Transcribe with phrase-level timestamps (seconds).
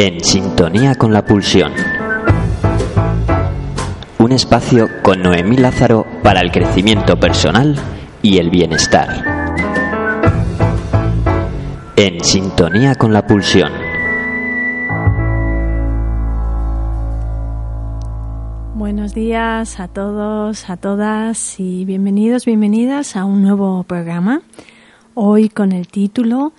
[0.00, 1.72] En sintonía con la pulsión.
[4.20, 7.74] Un espacio con Noemí Lázaro para el crecimiento personal
[8.22, 9.24] y el bienestar.
[11.96, 13.72] En sintonía con la pulsión.
[18.76, 24.42] Buenos días a todos, a todas y bienvenidos, bienvenidas a un nuevo programa.
[25.14, 26.52] Hoy con el título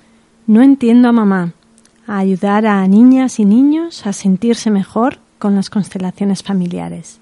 [0.46, 1.54] No entiendo a mamá
[2.10, 7.20] a ayudar a niñas y niños a sentirse mejor con las constelaciones familiares.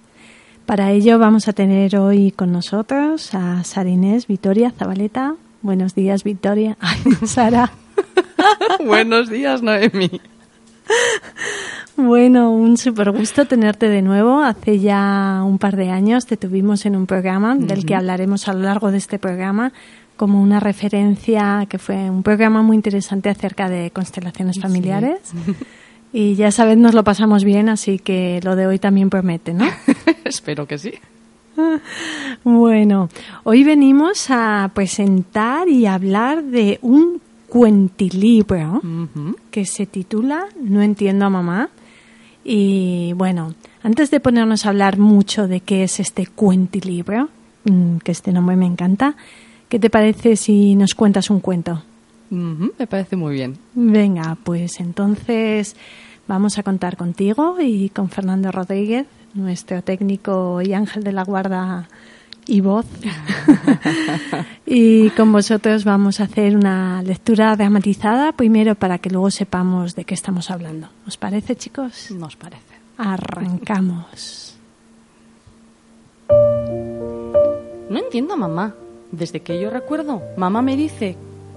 [0.65, 5.35] Para ello vamos a tener hoy con nosotros a Sara Inés Victoria Zabaleta.
[5.61, 6.77] Buenos días, Victoria.
[6.81, 7.73] Ay, Sara.
[8.85, 10.21] Buenos días, Noemi.
[11.97, 14.41] Bueno, un súper gusto tenerte de nuevo.
[14.41, 18.53] Hace ya un par de años te tuvimos en un programa del que hablaremos a
[18.53, 19.73] lo largo de este programa
[20.17, 25.19] como una referencia que fue un programa muy interesante acerca de constelaciones familiares.
[26.13, 29.65] Y ya sabes, nos lo pasamos bien, así que lo de hoy también promete, ¿no?
[30.23, 30.93] Espero que sí.
[32.43, 33.09] Bueno,
[33.43, 38.81] hoy venimos a presentar y hablar de un cuentilibro
[39.51, 41.69] que se titula No entiendo a mamá.
[42.43, 47.29] Y bueno, antes de ponernos a hablar mucho de qué es este cuentilibro,
[47.65, 49.15] mm, que este nombre me encanta,
[49.69, 51.83] ¿Qué te parece si nos cuentas un cuento?
[52.29, 53.57] me parece muy bien.
[53.73, 55.75] Venga, pues entonces
[56.27, 61.87] vamos a contar contigo y con Fernando Rodríguez, nuestro técnico y ángel de la guarda
[62.45, 62.85] y voz.
[64.65, 70.05] y con vosotros vamos a hacer una lectura dramatizada primero para que luego sepamos de
[70.05, 70.89] qué estamos hablando.
[71.05, 72.11] ¿Os parece, chicos?
[72.11, 72.63] Nos parece.
[72.97, 74.57] Arrancamos.
[77.89, 78.73] No entiendo, mamá.
[79.11, 81.15] Desde que yo recuerdo, mamá me dice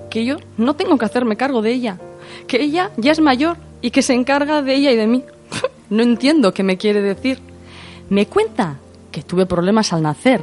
[0.08, 1.98] que yo no tengo que hacerme cargo de ella,
[2.46, 5.24] que ella ya es mayor y que se encarga de ella y de mí.
[5.90, 7.38] no entiendo qué me quiere decir.
[8.08, 8.76] Me cuenta
[9.10, 10.42] que tuve problemas al nacer,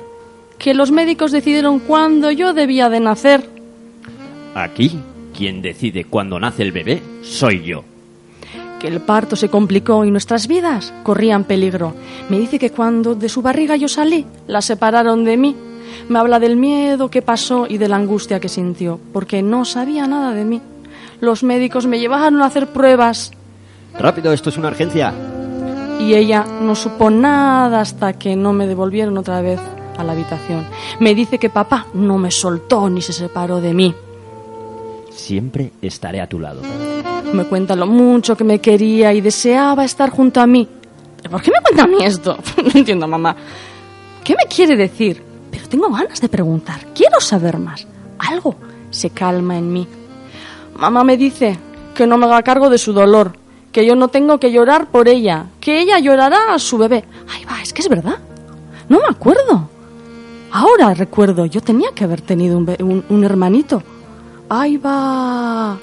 [0.57, 3.50] que los médicos decidieron cuándo yo debía de nacer.
[4.56, 5.00] Aquí,
[5.35, 7.84] quien decide cuándo nace el bebé soy yo.
[8.79, 11.95] Que el parto se complicó y nuestras vidas corrían peligro.
[12.29, 15.56] Me dice que cuando de su barriga yo salí, la separaron de mí
[16.09, 20.07] me habla del miedo que pasó y de la angustia que sintió, porque no sabía
[20.07, 20.62] nada de mí.
[21.19, 23.31] Los médicos me llevaron a hacer pruebas.
[23.97, 25.13] Rápido, esto es una urgencia.
[26.00, 29.59] Y ella no supo nada hasta que no me devolvieron otra vez
[29.97, 30.66] a la habitación.
[31.00, 33.95] Me dice que papá no me soltó ni se separó de mí.
[35.09, 36.62] Siempre estaré a tu lado.
[37.34, 40.68] Me cuenta lo mucho que me quería y deseaba estar junto a mí.
[41.29, 42.38] ¿Por qué me cuenta a mí esto?
[42.63, 43.35] No entiendo, mamá.
[44.24, 45.24] ¿Qué me quiere decir?
[45.67, 47.88] Tengo ganas de preguntar, quiero saber más.
[48.19, 48.55] Algo
[48.89, 49.88] se calma en mí.
[50.75, 51.57] Mamá me dice
[51.94, 53.33] que no me haga cargo de su dolor,
[53.72, 57.03] que yo no tengo que llorar por ella, que ella llorará a su bebé.
[57.29, 58.17] Ay, va, es que es verdad.
[58.89, 59.69] No me acuerdo.
[60.51, 63.83] Ahora recuerdo, yo tenía que haber tenido un, un hermanito.
[64.50, 65.77] Ay, va.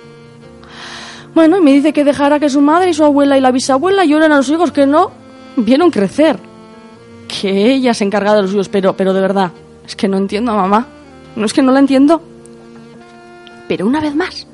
[1.34, 4.04] Bueno, y me dice que dejará que su madre y su abuela y la bisabuela
[4.04, 5.10] lloren a los hijos que no
[5.56, 6.38] vieron crecer
[7.26, 9.50] que ella se encarga de los suyos, pero, pero de verdad,
[9.86, 10.86] es que no entiendo a mamá.
[11.36, 12.22] No es que no la entiendo.
[13.68, 14.46] Pero una vez más,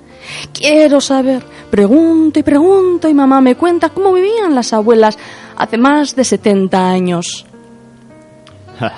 [0.53, 1.43] quiero saber.
[1.71, 5.19] Pregunto y pregunto y mamá me cuenta cómo vivían las abuelas
[5.57, 7.47] hace más de 70 años.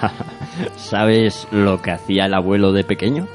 [0.76, 3.26] ¿Sabes lo que hacía el abuelo de pequeño?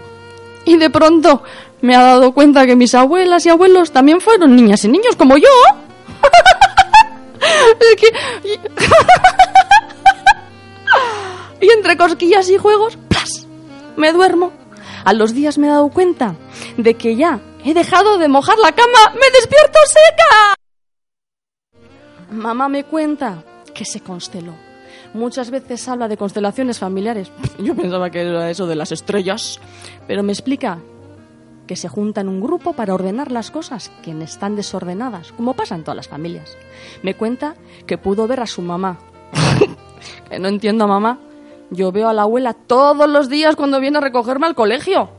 [0.65, 1.43] Y de pronto
[1.81, 5.37] me ha dado cuenta que mis abuelas y abuelos también fueron niñas y niños como
[5.37, 5.47] yo.
[7.79, 8.07] es que...
[11.61, 13.47] Y entre cosquillas y juegos, ¡plas!
[13.95, 14.51] Me duermo.
[15.05, 16.35] A los días me he dado cuenta
[16.77, 19.13] de que ya he dejado de mojar la cama.
[19.13, 20.55] ¡Me despierto seca!
[22.29, 23.43] Mamá me cuenta
[23.73, 24.53] que se consteló.
[25.13, 27.31] Muchas veces habla de constelaciones familiares.
[27.59, 29.59] Yo pensaba que era eso de las estrellas.
[30.07, 30.79] Pero me explica
[31.65, 35.83] que se juntan un grupo para ordenar las cosas que están desordenadas, como pasa en
[35.83, 36.57] todas las familias.
[37.03, 37.55] Me cuenta
[37.85, 38.99] que pudo ver a su mamá.
[40.29, 41.19] que no entiendo, mamá.
[41.69, 45.09] Yo veo a la abuela todos los días cuando viene a recogerme al colegio.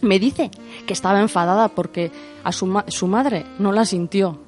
[0.00, 0.50] Me dice
[0.86, 2.12] que estaba enfadada porque
[2.44, 4.38] a su, su madre no la sintió.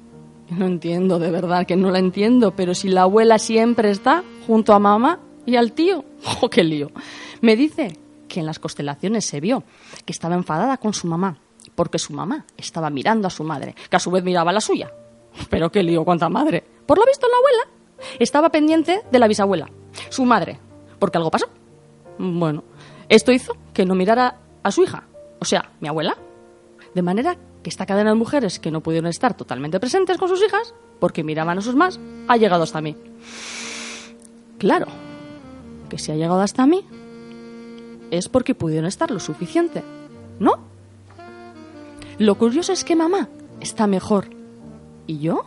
[0.49, 4.73] No entiendo, de verdad, que no la entiendo, pero si la abuela siempre está junto
[4.73, 6.03] a mamá y al tío,
[6.41, 6.91] ¡oh, qué lío!
[7.41, 7.97] Me dice
[8.27, 9.63] que en las constelaciones se vio
[10.05, 11.37] que estaba enfadada con su mamá,
[11.75, 14.61] porque su mamá estaba mirando a su madre, que a su vez miraba a la
[14.61, 14.91] suya.
[15.49, 16.63] Pero qué lío, cuánta madre.
[16.85, 19.69] Por lo visto, la abuela estaba pendiente de la bisabuela,
[20.09, 20.59] su madre,
[20.99, 21.47] porque algo pasó.
[22.17, 22.63] Bueno,
[23.09, 25.03] esto hizo que no mirara a su hija,
[25.39, 26.17] o sea, mi abuela.
[26.93, 30.43] De manera que esta cadena de mujeres que no pudieron estar totalmente presentes con sus
[30.43, 32.95] hijas, porque miraban a sus más, ha llegado hasta mí.
[34.57, 34.87] Claro,
[35.89, 36.85] que si ha llegado hasta mí,
[38.11, 39.83] es porque pudieron estar lo suficiente,
[40.39, 40.59] ¿no?
[42.17, 43.29] Lo curioso es que mamá
[43.59, 44.27] está mejor.
[45.07, 45.45] ¿Y yo?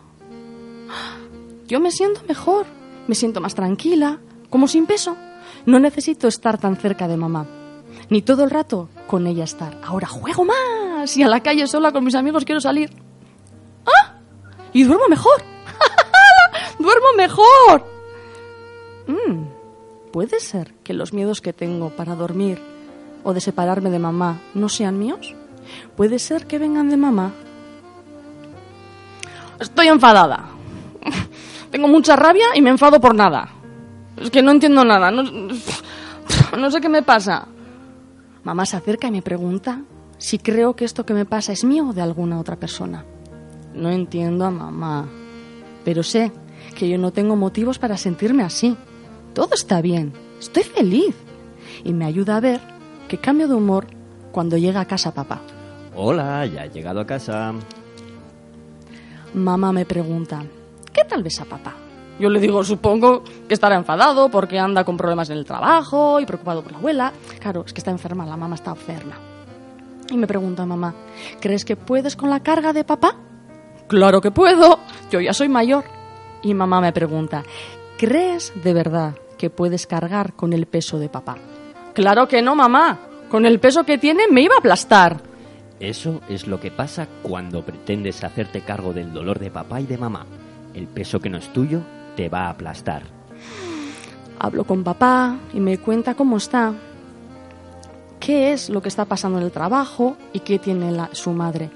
[1.69, 2.67] Yo me siento mejor,
[3.07, 4.19] me siento más tranquila,
[4.55, 5.17] como sin peso.
[5.67, 7.45] No necesito estar tan cerca de mamá,
[8.09, 9.81] ni todo el rato con ella estar.
[9.83, 12.93] Ahora juego más y a la calle sola con mis amigos quiero salir.
[13.85, 14.15] ¡Ah!
[14.73, 15.43] Y duermo mejor.
[16.79, 17.85] duermo mejor.
[19.09, 22.63] Mm, ¿Puede ser que los miedos que tengo para dormir
[23.25, 25.35] o de separarme de mamá no sean míos?
[25.97, 27.33] ¿Puede ser que vengan de mamá?
[29.59, 30.45] Estoy enfadada.
[31.73, 33.54] Tengo mucha rabia y me enfado por nada.
[34.17, 35.11] Es que no entiendo nada.
[35.11, 37.47] No, no sé qué me pasa.
[38.45, 39.81] Mamá se acerca y me pregunta
[40.19, 43.05] si creo que esto que me pasa es mío o de alguna otra persona.
[43.75, 45.09] No entiendo a mamá,
[45.85, 46.33] pero sé
[46.77, 48.77] que yo no tengo motivos para sentirme así.
[49.33, 51.15] Todo está bien, estoy feliz.
[51.83, 52.61] Y me ayuda a ver
[53.09, 53.87] que cambio de humor
[54.31, 55.41] cuando llega a casa papá.
[55.97, 57.53] Hola, ya he llegado a casa.
[59.35, 60.45] Mamá me pregunta,
[60.93, 61.75] ¿qué tal ves a papá?
[62.19, 66.27] Yo le digo, supongo que estará enfadado porque anda con problemas en el trabajo y
[66.27, 67.13] preocupado por la abuela.
[67.41, 69.17] Claro, es que está enferma, la mamá está enferma.
[70.11, 70.95] Y me pregunta mamá,
[71.41, 73.17] ¿crees que puedes con la carga de papá?
[73.89, 74.79] Claro que puedo,
[75.11, 75.85] yo ya soy mayor.
[76.43, 77.43] Y mamá me pregunta,
[77.99, 81.37] ¿crees de verdad que puedes cargar con el peso de papá?
[81.95, 83.01] Claro que no, mamá.
[83.29, 85.21] Con el peso que tiene me iba a aplastar.
[85.81, 89.99] Eso es lo que pasa cuando pretendes hacerte cargo del dolor de papá y de
[89.99, 90.27] mamá.
[90.75, 91.81] El peso que no es tuyo
[92.17, 93.03] te va a aplastar.
[94.39, 96.75] Hablo con papá y me cuenta cómo está,
[98.21, 101.71] qué es lo que está pasando en el trabajo y qué tiene su madre.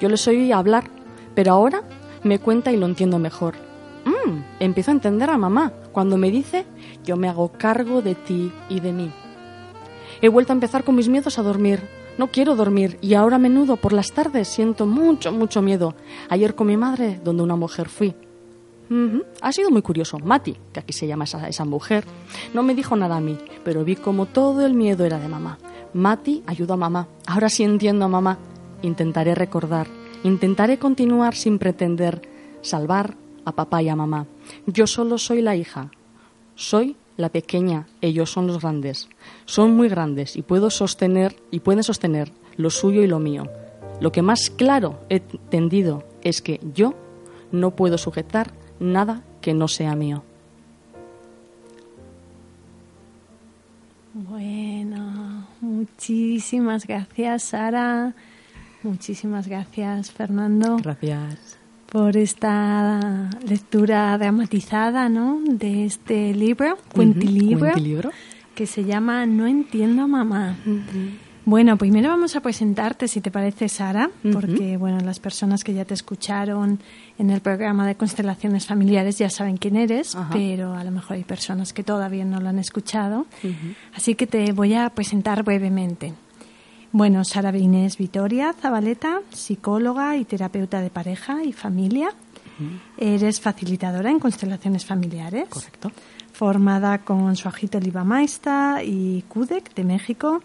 [0.00, 0.84] Yo les oí hablar,
[1.34, 1.82] pero ahora
[2.22, 3.54] me cuenta y lo entiendo mejor.
[4.04, 6.66] Mm, empiezo a entender a mamá cuando me dice
[7.04, 9.10] yo me hago cargo de ti y de mí.
[10.20, 11.80] He vuelto a empezar con mis miedos a dormir.
[12.18, 15.94] No quiero dormir y ahora a menudo por las tardes siento mucho, mucho miedo.
[16.28, 18.14] Ayer con mi madre, donde una mujer fui.
[18.90, 19.24] Ujú.
[19.40, 20.18] Ha sido muy curioso.
[20.18, 22.04] Mati, que aquí se llama esa, esa mujer,
[22.54, 25.58] no me dijo nada a mí, pero vi como todo el miedo era de mamá.
[25.92, 27.08] Mati ayudó a mamá.
[27.26, 28.38] Ahora sí entiendo a mamá.
[28.82, 29.86] Intentaré recordar.
[30.24, 32.22] Intentaré continuar sin pretender
[32.62, 34.26] salvar a papá y a mamá.
[34.66, 35.90] Yo solo soy la hija.
[36.54, 39.08] Soy la pequeña, ellos son los grandes.
[39.44, 43.44] Son muy grandes y puedo sostener y pueden sostener lo suyo y lo mío.
[44.00, 46.94] Lo que más claro he entendido es que yo
[47.50, 50.22] no puedo sujetar nada que no sea mío.
[54.14, 58.14] Bueno, muchísimas gracias, Sara.
[58.82, 61.58] Muchísimas gracias, Fernando, Gracias.
[61.90, 65.40] por esta lectura dramatizada, ¿no?
[65.44, 68.10] De este libro, cuentilibro, ¿Cuentilibro?
[68.54, 70.56] que se llama No entiendo a mamá.
[71.48, 75.86] Bueno, primero vamos a presentarte, si te parece, Sara, porque bueno, las personas que ya
[75.86, 76.78] te escucharon
[77.16, 81.24] en el programa de constelaciones familiares ya saben quién eres, pero a lo mejor hay
[81.24, 83.24] personas que todavía no lo han escuchado.
[83.94, 86.12] Así que te voy a presentar brevemente.
[86.92, 92.10] Bueno, Sara Inés Vitoria Zabaleta, psicóloga y terapeuta de pareja y familia.
[92.98, 95.48] Eres facilitadora en constelaciones familiares.
[95.48, 95.92] Correcto.
[96.30, 100.42] Formada con Suajito Libamaista y CUDEC de México.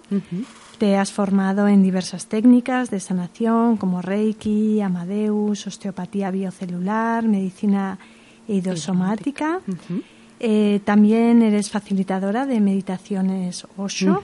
[0.84, 7.98] Te has formado en diversas técnicas de sanación como Reiki, Amadeus, osteopatía biocelular, medicina
[8.50, 9.62] eidosomática.
[10.42, 14.22] Eh, también eres facilitadora de meditaciones Osho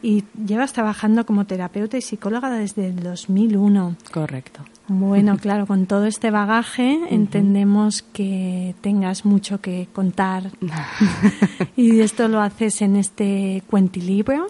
[0.00, 3.96] y llevas trabajando como terapeuta y psicóloga desde el 2001.
[4.10, 4.64] Correcto.
[4.88, 10.50] Bueno, claro, con todo este bagaje entendemos que tengas mucho que contar
[11.76, 14.46] y esto lo haces en este cuentilibro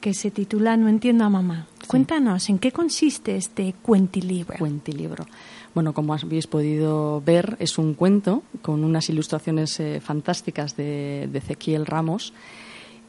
[0.00, 1.66] que se titula No entiendo a mamá.
[1.86, 4.58] Cuéntanos, ¿en qué consiste este cuentilibro?
[4.58, 5.26] Cuentilibro.
[5.74, 11.38] Bueno, como habéis podido ver, es un cuento con unas ilustraciones eh, fantásticas de, de
[11.38, 12.32] Ezequiel Ramos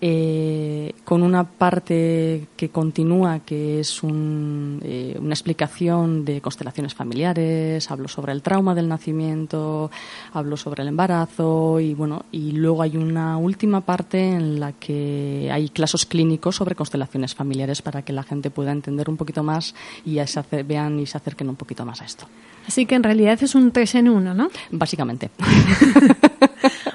[0.02, 7.90] eh, con una parte que continúa, que es un, eh, una explicación de constelaciones familiares,
[7.92, 9.92] hablo sobre el trauma del nacimiento,
[10.34, 15.50] hablo sobre el embarazo y bueno, y luego hay una última parte en la que
[15.52, 19.76] hay clases clínicos sobre constelaciones familiares para que la gente pueda entender un poquito más
[20.06, 22.26] y se vean y se acerquen un poquito más a esto.
[22.68, 24.50] Así que en realidad es un tres en uno, ¿no?
[24.72, 25.32] Básicamente.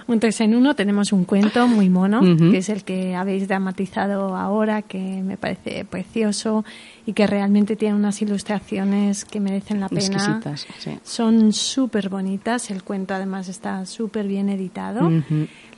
[0.07, 4.37] un tres en uno tenemos un cuento muy mono, que es el que habéis dramatizado
[4.37, 6.65] ahora, que me parece precioso
[7.07, 10.03] y que realmente tiene unas ilustraciones que merecen la pena.
[11.03, 15.11] Son súper bonitas, el cuento además está súper bien editado.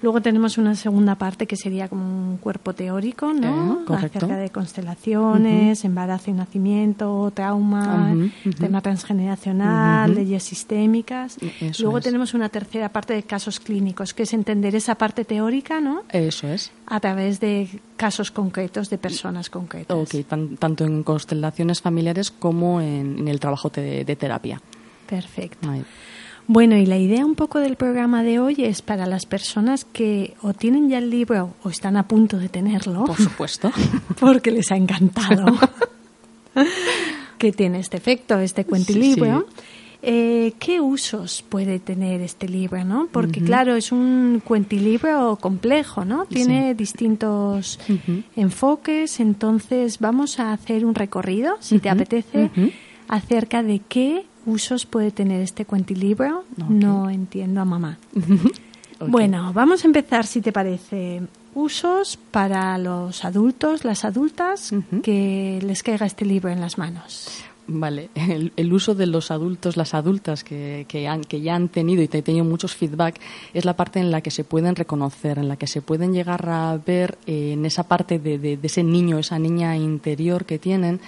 [0.06, 3.80] Luego tenemos una segunda parte que sería como un cuerpo teórico, ¿no?
[3.90, 8.14] Eh, Acerca de constelaciones, embarazo y nacimiento, trauma,
[8.56, 11.38] tema transgeneracional, leyes sistémicas.
[11.80, 16.04] Luego tenemos una tercera parte de casos clínicos, que es entender esa parte teórica, ¿no?
[16.12, 16.70] Eso es.
[16.86, 19.96] A través de casos concretos de personas concretas.
[19.96, 20.24] Ok,
[20.60, 24.62] tanto en constelaciones familiares como en, el trabajo de, terapia.
[25.08, 25.68] Perfecto.
[26.48, 30.34] Bueno, y la idea un poco del programa de hoy es para las personas que
[30.42, 33.04] o tienen ya el libro o están a punto de tenerlo.
[33.04, 33.72] Por supuesto.
[34.20, 35.46] Porque les ha encantado.
[37.38, 39.46] que tiene este efecto, este cuentilibro.
[40.02, 43.08] Eh, ¿Qué usos puede tener este libro, no?
[43.10, 46.26] Porque claro, es un cuentilibro complejo, ¿no?
[46.26, 47.80] Tiene distintos
[48.36, 52.50] enfoques, entonces vamos a hacer un recorrido, si te apetece,
[53.08, 56.44] acerca de qué usos puede tener este cuentilibro.
[56.68, 57.98] No entiendo a mamá.
[58.98, 61.20] Bueno, vamos a empezar, si te parece.
[61.54, 64.72] Usos para los adultos, las adultas,
[65.02, 67.44] que les caiga este libro en las manos.
[67.68, 72.00] Vale, el, uso de los adultos, las adultas que, que, han, que ya han tenido
[72.00, 73.18] y te he tenido muchos feedback,
[73.54, 76.48] es la parte en la que se pueden reconocer, en la que se pueden llegar
[76.48, 81.00] a ver eh, en esa parte de, de, ese niño, esa niña interior que tienen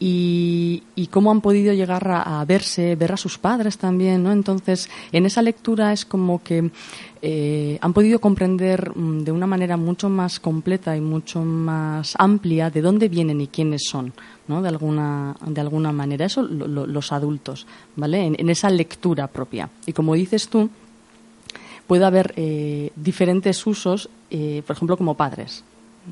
[0.00, 4.32] y, cómo han podido llegar a, verse, ver a sus padres también, ¿no?
[4.32, 6.70] Entonces, en esa lectura es como que
[7.20, 12.70] eh, han podido comprender mm, de una manera mucho más completa y mucho más amplia
[12.70, 14.12] de dónde vienen y quiénes son,
[14.46, 14.62] ¿no?
[14.62, 16.26] De alguna, de alguna manera.
[16.26, 18.24] Eso los adultos, ¿vale?
[18.26, 19.68] En, esa lectura propia.
[19.86, 20.70] Y como dices tú,
[21.86, 25.64] puede haber eh, diferentes usos, eh, por ejemplo, como padres,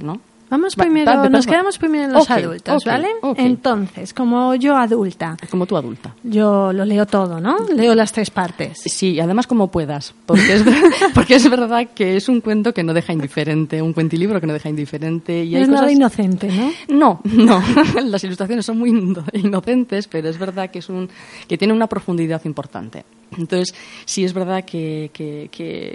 [0.02, 0.20] ¿no?
[0.48, 3.08] Vamos primero, nos quedamos primero en los adultos, ¿vale?
[3.36, 5.36] Entonces, como yo adulta.
[5.50, 6.14] Como tú adulta.
[6.22, 7.56] Yo lo leo todo, ¿no?
[7.74, 8.80] Leo las tres partes.
[8.84, 10.64] Sí, además como puedas, porque es,
[11.14, 14.52] porque es verdad que es un cuento que no deja indiferente, un cuentilibro que no
[14.52, 15.44] deja indiferente.
[15.44, 16.48] Y hay es nada inocente,
[16.88, 17.20] ¿no?
[17.22, 17.62] No, no.
[18.04, 18.90] las ilustraciones son muy
[19.32, 21.08] inocentes, pero es verdad que, es un,
[21.48, 23.04] que tiene una profundidad importante.
[23.36, 23.74] Entonces,
[24.04, 25.48] sí es verdad que, que,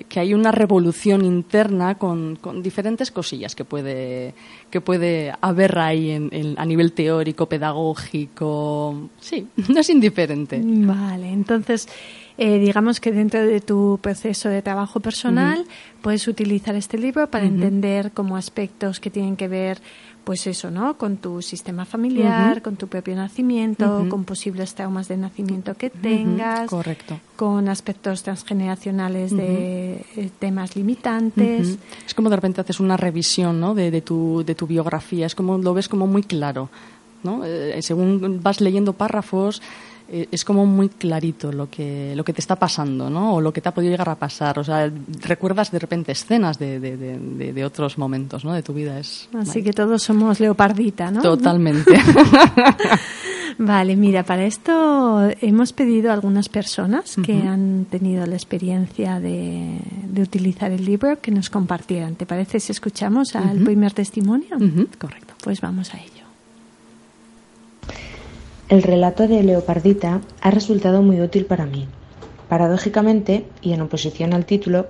[0.07, 4.33] que, hay una revolución interna con, con, diferentes cosillas que puede,
[4.69, 9.09] que puede haber ahí en, a nivel teórico, pedagógico.
[9.19, 10.61] Sí, no es indiferente.
[10.63, 11.87] Vale, entonces,
[12.37, 15.65] eh, digamos que dentro de tu proceso de trabajo personal
[16.01, 19.81] puedes utilizar este libro para entender como aspectos que tienen que ver
[20.23, 20.97] pues eso, ¿no?
[20.97, 26.69] Con tu sistema familiar, con tu propio nacimiento, con posibles traumas de nacimiento que tengas,
[26.69, 31.77] correcto, con aspectos transgeneracionales de eh, temas limitantes.
[32.05, 33.73] Es como de repente haces una revisión, ¿no?
[33.73, 36.69] De, de, tu, de tu biografía, es como lo ves como muy claro,
[37.23, 37.43] ¿no?
[37.43, 39.61] Eh, según vas leyendo párrafos
[40.09, 43.35] eh, es como muy clarito lo que, lo que te está pasando, ¿no?
[43.35, 44.59] O lo que te ha podido llegar a pasar.
[44.59, 44.91] O sea,
[45.21, 48.53] recuerdas de repente escenas de, de, de, otros momentos, ¿no?
[48.53, 48.99] De tu vida.
[48.99, 51.21] Es, Así que todos somos leopardita, ¿no?
[51.21, 51.91] Totalmente.
[53.57, 59.79] vale, mira, para esto hemos pedido a algunas personas que han tenido la experiencia de,
[60.21, 62.15] utilizar el libro que nos compartieran.
[62.15, 64.57] ¿Te parece si escuchamos al primer testimonio?
[64.97, 65.33] Correcto.
[65.43, 66.20] Pues vamos a ello.
[68.71, 71.89] El relato de Leopardita ha resultado muy útil para mí.
[72.47, 74.87] Paradójicamente, y en oposición al título,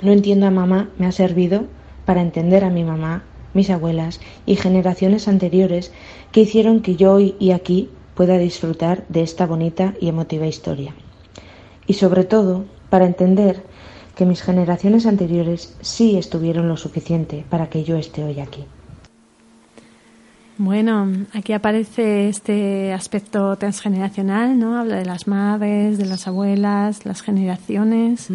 [0.00, 1.66] No entiendo a mamá me ha servido
[2.06, 5.92] para entender a mi mamá, mis abuelas y generaciones anteriores
[6.32, 10.94] que hicieron que yo hoy y aquí pueda disfrutar de esta bonita y emotiva historia.
[11.86, 13.64] Y sobre todo, para entender
[14.16, 18.64] que mis generaciones anteriores sí estuvieron lo suficiente para que yo esté hoy aquí.
[20.56, 24.78] Bueno, aquí aparece este aspecto transgeneracional, ¿no?
[24.78, 28.28] Habla de las madres, de las abuelas, las generaciones.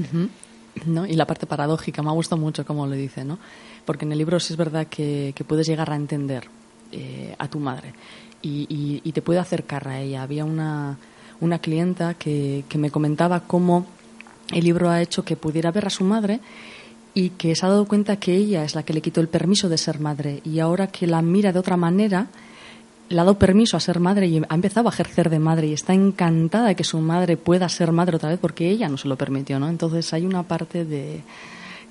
[0.86, 1.06] ¿No?
[1.06, 3.40] Y la parte paradójica, me ha gustado mucho cómo lo dice, ¿no?
[3.86, 6.48] Porque en el libro sí es verdad que, puedes llegar a entender
[6.92, 7.94] eh, a tu madre
[8.42, 10.22] y, te puede acercar a ella.
[10.22, 10.98] Había una,
[11.40, 13.86] una clienta que, que me comentaba cómo
[14.52, 16.40] el libro ha hecho que pudiera ver a su madre
[17.14, 19.70] y que se ha dado cuenta que ella es la que le quitó el permiso
[19.70, 22.28] de ser madre y ahora que la mira de otra manera,
[23.10, 25.74] le ha dado permiso a ser madre y ha empezado a ejercer de madre y
[25.74, 29.08] está encantada de que su madre pueda ser madre otra vez porque ella no se
[29.08, 29.68] lo permitió, ¿no?
[29.68, 31.22] Entonces hay una parte de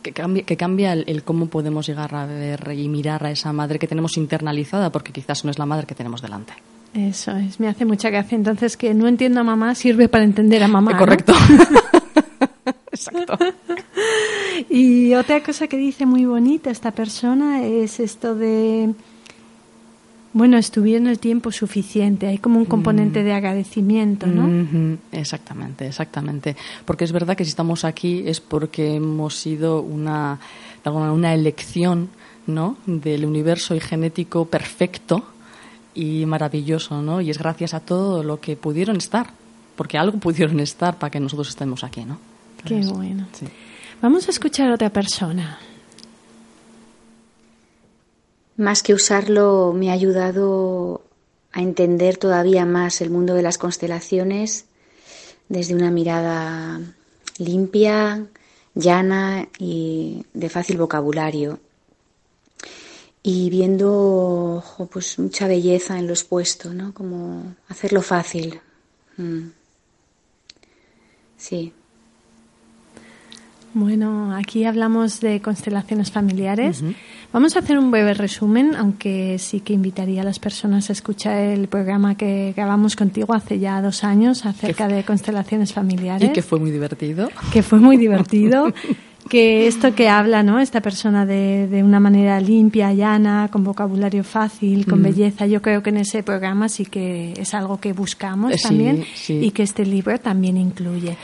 [0.02, 3.80] que cambia, que cambia el, cómo podemos llegar a ver y mirar a esa madre
[3.80, 6.52] que tenemos internalizada porque quizás no es la madre que tenemos delante.
[6.94, 8.36] Eso es, me hace mucha gracia.
[8.36, 10.96] Entonces, que no entiendo a mamá sirve para entender a mamá.
[10.96, 11.34] Correcto.
[12.92, 13.38] Exacto.
[14.68, 18.94] Y otra cosa que dice muy bonita esta persona es esto de,
[20.32, 22.26] bueno, estuvieron el tiempo suficiente.
[22.26, 22.68] Hay como un mm.
[22.68, 24.96] componente de agradecimiento, ¿no?
[25.12, 26.56] Exactamente, exactamente.
[26.84, 30.38] Porque es verdad que si estamos aquí es porque hemos sido una,
[30.84, 32.08] una elección,
[32.46, 32.76] ¿no?
[32.86, 35.24] Del universo y genético perfecto
[35.94, 37.20] y maravilloso, ¿no?
[37.20, 39.30] Y es gracias a todo lo que pudieron estar,
[39.76, 42.18] porque algo pudieron estar para que nosotros estemos aquí, ¿no?
[42.64, 43.26] Qué bueno.
[44.00, 45.58] Vamos a escuchar a otra persona.
[48.56, 51.02] Más que usarlo, me ha ayudado
[51.52, 54.66] a entender todavía más el mundo de las constelaciones
[55.48, 56.80] desde una mirada
[57.38, 58.26] limpia,
[58.74, 61.58] llana y de fácil vocabulario
[63.22, 64.62] y viendo
[64.92, 66.94] pues mucha belleza en lo expuesto, ¿no?
[66.94, 68.60] Como hacerlo fácil.
[69.16, 69.48] Mm.
[71.36, 71.72] Sí.
[73.78, 76.82] Bueno, aquí hablamos de constelaciones familiares.
[77.32, 81.36] Vamos a hacer un breve resumen, aunque sí que invitaría a las personas a escuchar
[81.36, 86.28] el programa que grabamos contigo hace ya dos años acerca de constelaciones familiares.
[86.28, 87.30] Y que fue muy divertido.
[87.52, 88.72] Que fue muy divertido.
[89.28, 90.58] que esto que habla, ¿no?
[90.58, 95.02] Esta persona de, de, una manera limpia, llana, con vocabulario fácil, con mm.
[95.04, 99.04] belleza, yo creo que en ese programa sí que es algo que buscamos eh, también
[99.28, 101.16] y que este libro también incluye.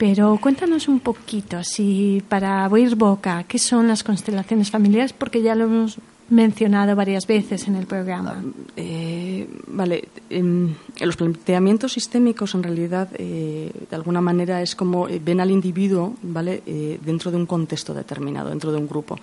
[0.00, 5.12] Pero cuéntanos un poquito, así para abrir boca, ¿qué son las constelaciones familiares?
[5.12, 5.98] Porque ya lo hemos
[6.30, 8.42] mencionado varias veces en el programa.
[8.42, 8.42] Ah,
[8.78, 15.20] eh, vale, en, los planteamientos sistémicos en realidad eh, de alguna manera es como eh,
[15.22, 16.62] ven al individuo vale
[17.04, 19.18] dentro de un contexto determinado, dentro de un grupo.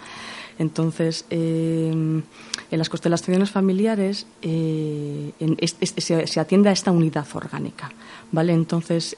[0.60, 2.24] Entonces, en
[2.70, 7.92] las constelaciones familiares se, atiende a esta unidad orgánica,
[8.32, 8.54] vale.
[8.54, 9.18] Entonces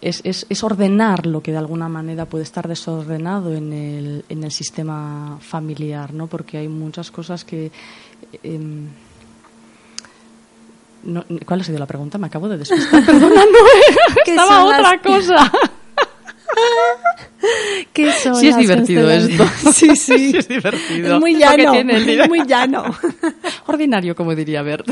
[0.00, 4.44] es, es, es, ordenar lo que de alguna manera puede estar desordenado en el, en
[4.44, 6.26] el sistema familiar, ¿no?
[6.26, 7.70] Porque hay muchas cosas que...
[8.42, 8.88] Em,
[11.46, 12.18] ¿Cuál ha sido la pregunta?
[12.18, 12.90] Me acabo de despistar.
[13.06, 13.58] Perdona, no,
[14.26, 15.52] estaba otra cosa.
[17.92, 19.46] ¿Qué son sí es divertido esto.
[19.72, 19.96] Sí, sí.
[19.96, 21.14] sí es divertido.
[21.14, 21.74] Es muy llano.
[21.74, 22.84] Es muy llano.
[23.66, 24.88] Ordinario, como diría Bert.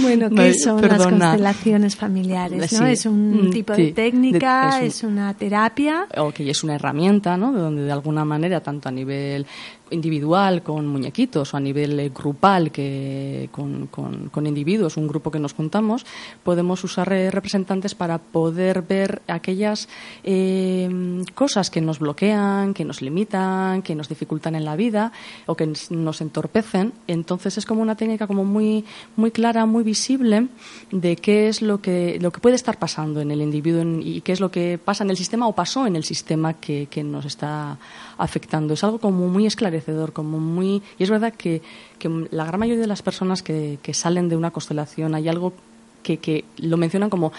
[0.00, 2.72] Bueno, ¿qué son las constelaciones familiares?
[2.72, 2.86] ¿no?
[2.86, 6.06] Es un mm, tipo de técnica, es, una terapia.
[6.16, 7.52] Ok, es una herramienta, ¿no?
[7.52, 9.46] De donde de alguna manera, tanto a nivel
[9.90, 15.38] individual con muñequitos o a nivel eh, grupal que con, con, individuos, un grupo que
[15.38, 16.06] nos juntamos,
[16.42, 19.88] podemos usar eh, representantes para poder ver aquellas
[20.24, 20.88] eh,
[21.34, 25.12] cosas que nos bloquean, que nos limitan, que nos dificultan en la vida
[25.46, 26.92] o que nos entorpecen.
[27.06, 28.84] Entonces es como una técnica como muy,
[29.16, 30.46] muy clara, muy visible
[30.92, 34.32] de qué es lo que, lo que puede estar pasando en el individuo y qué
[34.32, 37.24] es lo que pasa en el sistema o pasó en el sistema que, que nos
[37.24, 37.78] está
[38.16, 38.74] afectando.
[38.74, 40.82] Es algo como muy esclarecedor, como muy...
[40.98, 41.62] Y es verdad que,
[42.30, 45.52] la gran mayoría de las personas que, salen de una constelación hay algo
[46.04, 47.32] que, que lo mencionan como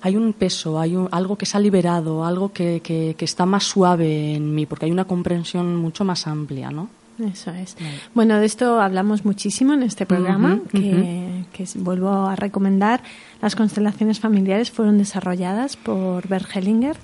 [0.00, 4.34] hay un peso, hay algo que se ha liberado, algo que, que, está más suave
[4.34, 6.88] en mí, porque hay una comprensión mucho más amplia, ¿no?
[7.18, 7.76] Eso es.
[8.14, 11.44] Bueno, de esto hablamos muchísimo en este programa, que,
[11.76, 13.02] vuelvo a recomendar.
[13.42, 16.96] Las constelaciones familiares fueron desarrolladas por Bert Hellinger,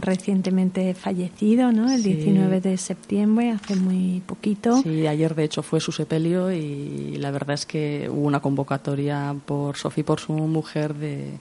[0.00, 1.90] recientemente fallecido, ¿no?
[1.90, 4.82] El 19 de septiembre, hace muy poquito.
[4.82, 9.34] Sí, ayer de hecho fue su sepelio y la verdad es que hubo una convocatoria
[9.46, 11.38] por Sofía, por su mujer, de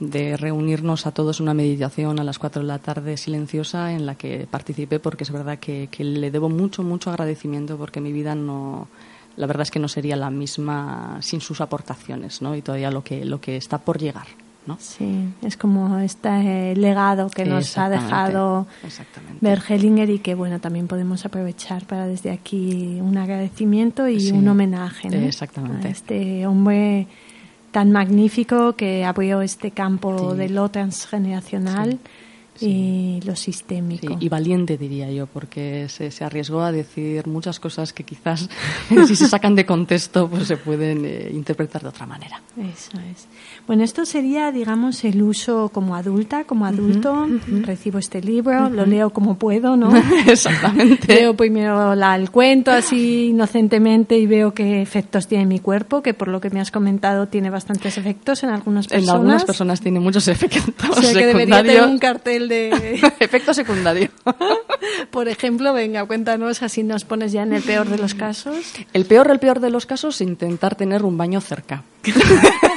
[0.00, 4.14] de reunirnos a todos una meditación a las 4 de la tarde silenciosa en la
[4.14, 8.88] que participé porque es verdad que, le debo mucho, mucho agradecimiento porque mi vida no,
[9.36, 12.54] la verdad es que no sería la misma sin sus aportaciones ¿no?
[12.54, 14.26] y todavía lo que, lo que está por llegar.
[14.66, 14.76] ¿no?
[14.80, 18.66] Sí, es como este legado que nos ha dejado
[19.40, 25.06] Bergelinger y que bueno también podemos aprovechar para desde aquí un agradecimiento y un homenaje
[25.24, 25.86] Exactamente.
[25.86, 27.06] a este hombre
[27.76, 31.98] tan magnífico que abrió este campo de lo transgeneracional
[32.60, 34.16] y lo sistémico.
[34.20, 38.48] y valiente, diría yo, porque se, se, arriesgó a decir muchas cosas que quizás,
[39.06, 42.42] si se sacan de contexto, pues se pueden eh, interpretar de otra manera.
[42.56, 43.26] Eso es.
[43.66, 47.26] Bueno, esto sería, digamos, el uso como adulta, como adulto.
[47.62, 49.92] Recibo este libro, lo leo como puedo, ¿no?
[50.26, 51.14] Exactamente.
[51.14, 56.14] Leo primero la, el cuento así inocentemente y veo qué efectos tiene mi cuerpo, que
[56.14, 59.08] por lo que me has comentado tiene bastantes efectos en algunas personas.
[59.08, 62.70] En algunas personas tiene muchos efectos o sea, que debería tener un cartel de...
[63.20, 64.10] Efecto secundario.
[65.10, 68.74] por ejemplo, venga, cuéntanos, así nos pones ya en el peor de los casos.
[68.92, 71.82] El peor, el peor de los casos, intentar tener un baño cerca.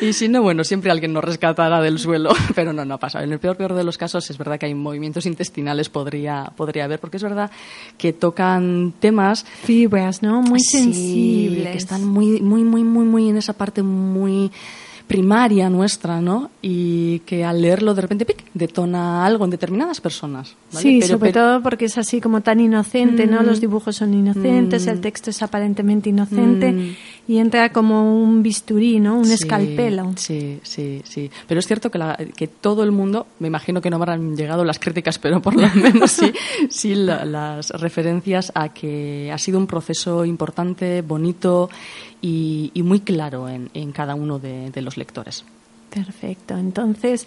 [0.00, 3.22] Y si no, bueno, siempre alguien nos rescatará del suelo, pero no, no ha pasado.
[3.22, 6.84] En el peor, peor de los casos es verdad que hay movimientos intestinales, podría, podría
[6.84, 7.50] haber, porque es verdad
[7.98, 9.44] que tocan temas...
[9.64, 10.40] Fibras, ¿no?
[10.40, 11.72] Muy sensibles.
[11.72, 14.50] que están muy, muy, muy, muy, muy en esa parte muy
[15.10, 16.52] primaria nuestra, ¿no?
[16.62, 18.44] Y que al leerlo de repente ¡pic!
[18.54, 20.54] detona algo en determinadas personas.
[20.68, 23.42] Sí, sobre todo porque es así como tan inocente, ¿no?
[23.42, 23.60] Los mm.
[23.60, 25.00] dibujos son inocentes, el mm.
[25.00, 26.96] texto es aparentemente inocente mm.
[27.26, 29.18] y entra como un bisturí, ¿no?
[29.18, 30.12] Un escalpelo.
[30.14, 31.28] Sí, sí, sí.
[31.48, 31.98] Pero es cierto que,
[32.36, 35.68] que todo el mundo, me imagino que no habrán llegado las críticas, pero por lo
[35.74, 36.32] menos sí,
[36.68, 41.68] sí las referencias a que ha sido un proceso importante, bonito
[42.20, 45.44] y, muy claro en, cada uno de, los lectores.
[45.90, 46.56] Perfecto.
[46.56, 47.26] Entonces,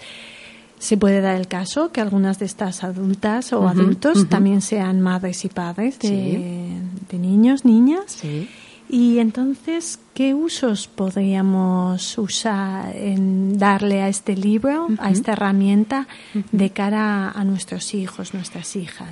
[0.80, 5.46] se puede dar el caso que algunas de estas adultas o adultos también sean madres
[5.46, 6.80] y padres de,
[7.12, 8.04] niños, niñas.
[8.08, 8.50] Sí.
[8.90, 16.08] Y entonces, ¿qué usos podríamos usar en darle a este libro, a esta herramienta,
[16.52, 19.10] de cara a, nuestros hijos, nuestras hijas?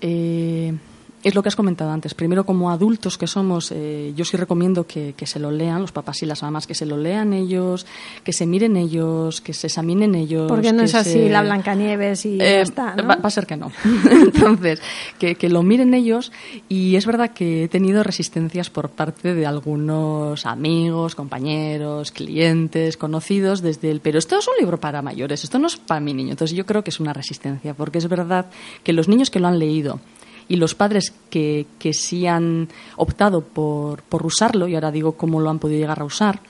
[0.00, 0.74] Eh,
[1.22, 2.14] es lo que has comentado antes.
[2.14, 6.22] Primero, como adultos que somos, eh, yo sí recomiendo que, se lo lean, los papás
[6.22, 7.86] y las mamás, que se lo lean ellos,
[8.22, 10.48] que se miren ellos, que se examinen ellos.
[10.48, 13.06] Porque no es así la Blancanieves y ya eh, está, ¿no?
[13.06, 13.72] va, a ser que no.
[14.10, 14.80] Entonces,
[15.18, 16.30] que, que, lo miren ellos.
[16.68, 23.62] Y es verdad que he tenido resistencias por parte de algunos amigos, compañeros, clientes, conocidos,
[23.62, 26.30] desde el, pero esto es un libro para mayores, esto no es para mi niño.
[26.30, 28.46] Entonces, yo creo que es una resistencia, porque es verdad
[28.84, 30.00] que los niños que lo han leído,
[30.48, 35.40] y los padres que, que sí han optado por, por usarlo, y ahora digo cómo
[35.40, 36.40] lo han podido llegar a usar,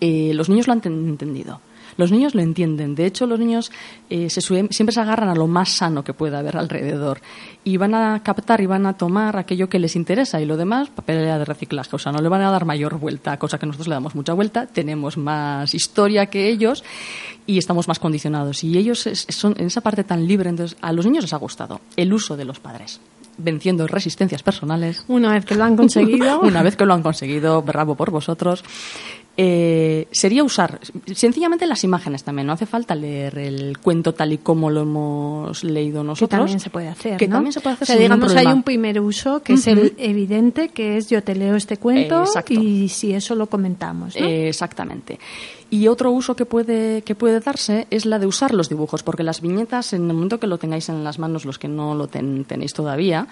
[0.00, 1.60] eh, los niños lo han entendido.
[1.96, 2.94] Los niños lo entienden.
[2.94, 3.72] De hecho, los niños
[4.10, 7.20] eh, se siempre se agarran a lo más sano que pueda haber alrededor
[7.64, 10.88] y van a captar y van a tomar aquello que les interesa y lo demás,
[10.88, 11.96] papel de reciclaje.
[11.96, 14.32] O sea, no le van a dar mayor vuelta, cosa que nosotros le damos mucha
[14.32, 14.66] vuelta.
[14.66, 16.84] Tenemos más historia que ellos
[17.46, 18.62] y estamos más condicionados.
[18.64, 20.50] Y ellos son en esa parte tan libre.
[20.50, 23.00] Entonces, a los niños les ha gustado el uso de los padres
[23.38, 25.04] venciendo resistencias personales.
[25.08, 26.40] Una vez que lo han conseguido.
[26.42, 28.64] Una vez que lo han conseguido, bravo por vosotros.
[29.38, 30.80] Eh, sería usar
[31.12, 32.46] sencillamente las imágenes también.
[32.46, 36.28] No hace falta leer el cuento tal y como lo hemos leído nosotros.
[36.28, 37.16] Que también se puede hacer.
[37.18, 37.84] Que también se puede hacer.
[37.84, 41.34] O sea, digamos, hay un primer uso que es el evidente, que es yo te
[41.34, 44.14] leo este cuento y si eso lo comentamos.
[44.16, 45.18] exactamente.
[45.68, 49.24] Y otro uso que puede, que puede darse es la de usar los dibujos, porque
[49.24, 52.06] las viñetas, en el momento que lo tengáis en las manos, los que no lo
[52.06, 53.26] tenéis todavía,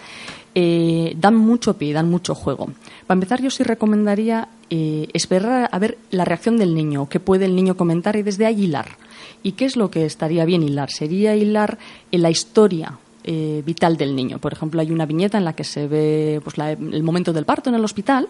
[0.56, 2.70] eh, dan mucho pie, dan mucho juego.
[3.06, 7.44] Para empezar, yo sí recomendaría eh, esperar a ver la reacción del niño, qué puede
[7.44, 8.96] el niño comentar y desde ahí hilar.
[9.42, 10.90] ¿Y qué es lo que estaría bien hilar?
[10.90, 11.78] Sería hilar
[12.10, 14.38] en la historia eh, vital del niño.
[14.38, 17.70] Por ejemplo, hay una viñeta en la que se ve pues, el momento del parto
[17.70, 18.28] en el hospital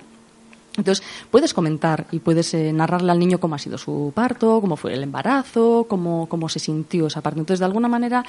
[0.76, 4.76] entonces, puedes comentar y puedes eh, narrarle al niño cómo ha sido su parto, cómo
[4.76, 7.38] fue el embarazo, cómo, cómo se sintió esa parte.
[7.38, 8.24] Entonces, de alguna manera,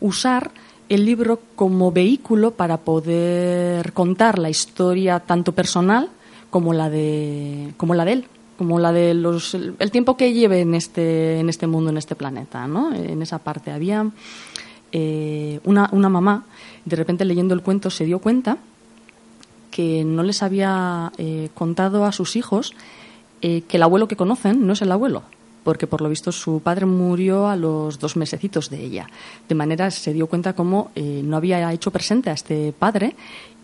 [0.00, 0.50] usar
[0.88, 6.10] el libro como vehículo para poder contar la historia tanto personal
[6.50, 8.26] como la de, como la de él
[8.58, 12.14] como la de los el tiempo que lleve en este en este mundo en este
[12.14, 14.10] planeta no en esa parte había
[14.92, 16.44] eh, una, una mamá
[16.86, 18.58] de repente leyendo el cuento se dio cuenta
[19.76, 22.72] que no les había eh, contado a sus hijos
[23.42, 25.22] eh, que el abuelo que conocen no es el abuelo,
[25.64, 29.06] porque por lo visto su padre murió a los dos mesecitos de ella.
[29.46, 33.14] De manera se dio cuenta cómo eh, no había hecho presente a este padre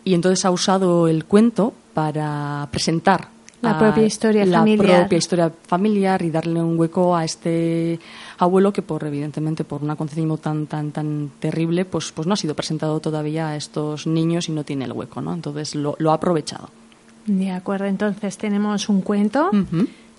[0.05, 3.29] y entonces ha usado el cuento para presentar
[3.63, 5.01] la propia historia la familiar.
[5.01, 8.01] propia historia familiar y darle un hueco a este
[8.39, 12.37] abuelo que por evidentemente por un acontecimiento tan tan tan terrible pues pues no ha
[12.37, 16.11] sido presentado todavía a estos niños y no tiene el hueco no entonces lo, lo
[16.11, 16.71] ha aprovechado.
[17.27, 17.85] De acuerdo.
[17.85, 19.51] Entonces tenemos un cuento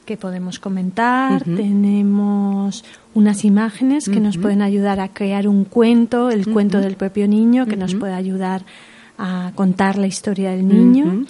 [0.05, 6.47] que podemos comentar tenemos unas imágenes que nos pueden ayudar a crear un cuento el
[6.47, 8.92] cuento del propio niño que nos puede ayudar a
[9.55, 11.25] contar la historia del niño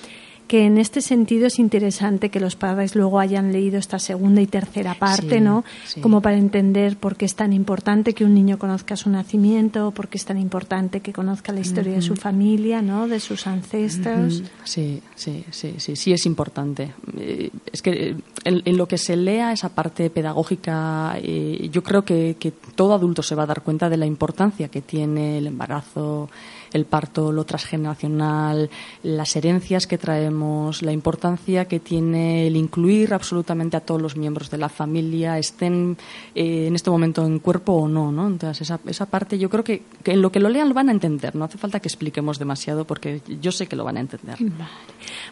[0.53, 4.45] que en este sentido es interesante que los padres luego hayan leído esta segunda y
[4.45, 5.63] tercera parte, ¿no?
[6.01, 10.09] Como para entender por qué es tan importante que un niño conozca su nacimiento, por
[10.09, 13.07] qué es tan importante que conozca la historia de su familia, ¿no?
[13.07, 14.43] De sus ancestros.
[14.63, 16.91] Sí, sí, sí, sí, sí es importante.
[17.17, 22.05] Eh, es que eh, en, lo que se lea esa parte pedagógica, eh, yo creo
[22.05, 25.47] que, que todo adulto se va a dar cuenta de la importancia que tiene el
[25.47, 26.29] embarazo
[26.73, 28.69] el parto, lo transgeneracional,
[29.03, 34.49] las herencias que traemos, la importancia que tiene el incluir absolutamente a todos los miembros
[34.49, 35.97] de la familia, estén
[36.35, 38.27] eh, en este momento en cuerpo o no, ¿no?
[38.27, 40.91] Entonces, esa, esa parte yo creo que, en lo que lo lean lo van a
[40.91, 44.37] entender, no hace falta que expliquemos demasiado porque yo sé que lo van a entender.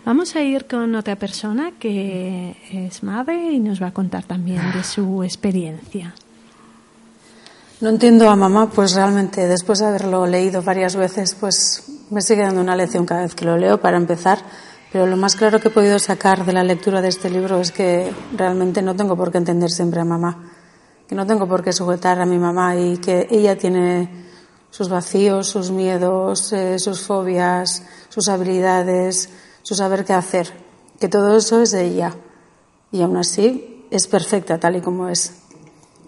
[0.06, 4.62] Vamos a ir con otra persona que es madre y nos va a contar también
[4.74, 6.14] de su experiencia.
[7.82, 12.44] No entiendo a mamá, pues realmente después de haberlo leído varias veces, pues me sigue
[12.44, 14.38] dando una lección cada vez que lo leo para empezar.
[14.92, 17.72] Pero lo más claro que he podido sacar de la lectura de este libro es
[17.72, 20.52] que realmente no tengo por qué entender siempre a mamá,
[21.08, 24.28] que no tengo por qué sujetar a mi mamá y que ella tiene
[24.70, 29.28] sus vacíos, sus miedos, eh, sus fobias, sus habilidades,
[29.64, 30.54] su saber qué hacer,
[31.00, 32.14] que todo eso es de ella.
[32.92, 35.41] Y aún así es perfecta tal y como es.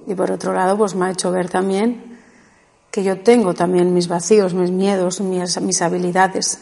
[0.07, 2.19] Y por otro lado, pues me ha hecho ver también
[2.93, 6.59] que yo tengo también mis vacíos, mis miedos, mis, mis habilidades.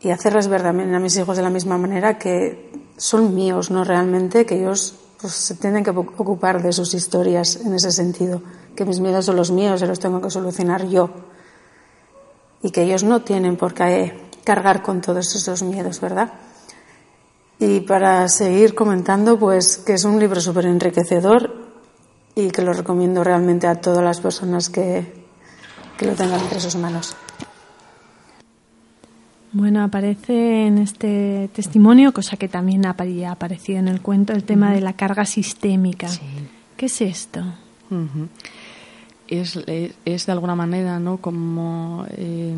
[0.00, 3.84] Y hacerles ver también a mis hijos de la misma manera que son míos, no
[3.84, 8.42] realmente, que ellos pues, se tienen que ocupar de sus historias en ese sentido,
[8.74, 11.10] que mis miedos son los míos y los tengo que solucionar yo.
[12.62, 16.32] Y que ellos no tienen por qué cargar con todos esos miedos, ¿verdad?
[17.60, 21.59] Y para seguir comentando, pues que es un libro súper enriquecedor
[22.34, 25.24] y que lo recomiendo realmente a todas las personas que,
[25.98, 27.16] que lo tengan entre sus manos.
[29.52, 34.72] Bueno, aparece en este testimonio, cosa que también ha aparecido en el cuento, el tema
[34.72, 36.08] de la carga sistémica.
[36.76, 37.42] ¿Qué es esto?
[39.26, 39.58] es,
[40.04, 41.16] es, de alguna manera, ¿no?
[41.16, 42.54] Como eh,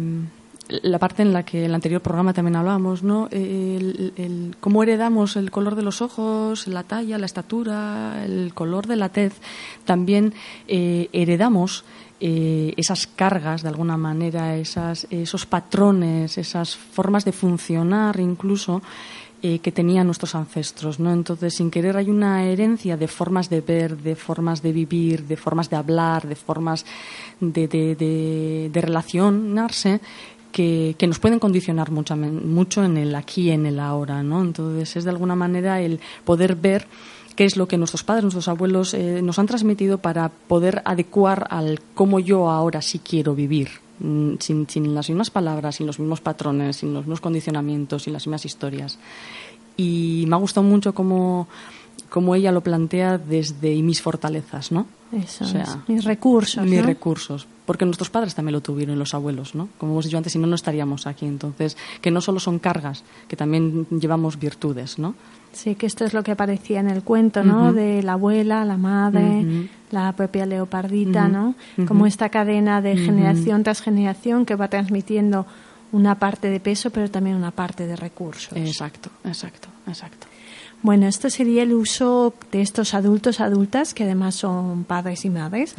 [0.82, 3.28] la parte en la que el anterior programa también hablábamos, ¿no?
[3.30, 8.96] El, cómo heredamos el color de los ojos, la talla, la estatura, el color de
[8.96, 9.34] la tez,
[9.84, 10.34] también
[10.68, 11.84] eh, heredamos
[12.20, 18.80] eh, esas cargas de alguna manera, esas, esos patrones, esas formas de funcionar incluso
[19.44, 21.12] eh, que tenían nuestros ancestros, ¿no?
[21.12, 25.36] Entonces, sin querer, hay una herencia de formas de ver, de formas de vivir, de
[25.36, 26.86] formas de hablar, de formas
[27.40, 30.00] de, de, de relacionarse
[30.52, 34.42] que, nos pueden condicionar mucho, mucho en el aquí, en el ahora, ¿no?
[34.42, 36.86] Entonces es de alguna manera el poder ver
[37.34, 41.46] qué es lo que nuestros padres, nuestros abuelos eh, nos han transmitido para poder adecuar
[41.50, 45.98] al cómo yo ahora sí quiero vivir, mm, sin, sin, las mismas palabras, sin los
[45.98, 48.98] mismos patrones, sin los mismos condicionamientos, sin las mismas historias.
[49.76, 51.48] Y me ha gustado mucho cómo
[52.12, 54.86] como ella lo plantea desde y mis fortalezas, ¿no?
[55.12, 55.46] Eso
[55.88, 56.64] mis recursos.
[56.64, 57.46] Mis recursos.
[57.64, 59.70] Porque nuestros padres también lo tuvieron, los abuelos, ¿no?
[59.78, 61.24] Como hemos dicho antes, si no, no estaríamos aquí.
[61.24, 65.14] Entonces, que no solo son cargas, que también llevamos virtudes, ¿no?
[65.52, 67.72] Sí, que esto es lo que aparecía en el cuento, ¿no?
[67.72, 71.54] De la abuela, la madre, la propia leopardita, ¿no?
[71.86, 75.46] Como esta cadena de generación tras generación que va transmitiendo
[75.92, 78.56] una parte de peso, pero también una parte de recursos.
[78.56, 80.26] Exacto, exacto, exacto.
[80.82, 85.76] Bueno, esto sería el uso de estos adultos, adultas, que además son padres y madres,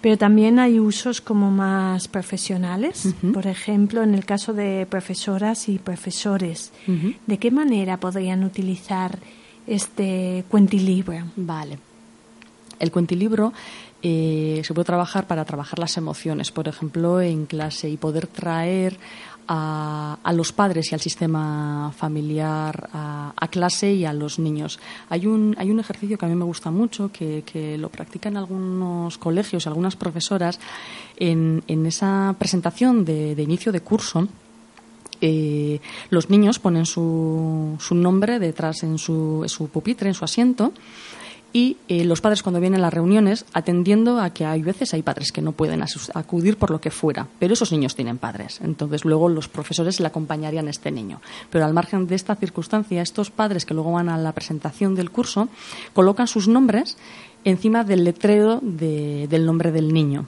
[0.00, 5.78] pero también hay usos como más profesionales, por ejemplo, en el caso de profesoras y
[5.78, 6.72] profesores.
[7.26, 9.18] ¿De qué manera podrían utilizar
[9.68, 11.24] este cuentilibro?
[11.36, 11.78] Vale.
[12.80, 13.52] El cuentilibro
[14.02, 18.96] eh, se puede trabajar para trabajar las emociones, por ejemplo, en clase y poder traer
[19.48, 24.78] a, los padres y al sistema familiar, a, clase y a los niños.
[25.08, 29.18] Hay un, hay un ejercicio que a mí me gusta mucho, que, lo practican algunos
[29.18, 30.60] colegios, algunas profesoras,
[31.16, 34.28] en, en esa presentación de, inicio de curso.
[35.20, 40.24] Eh, los niños ponen su, su nombre detrás en su, en su pupitre, en su
[40.24, 40.72] asiento,
[41.52, 45.02] y eh, los padres cuando vienen a las reuniones atendiendo a que hay veces hay
[45.02, 45.82] padres que no pueden
[46.14, 48.60] acudir por lo que fuera, pero esos niños tienen padres.
[48.62, 51.20] Entonces luego los profesores le acompañarían a este niño.
[51.50, 55.10] Pero al margen de esta circunstancia, estos padres que luego van a la presentación del
[55.10, 55.48] curso
[55.92, 56.96] colocan sus nombres
[57.44, 60.26] encima del letrero del nombre del niño.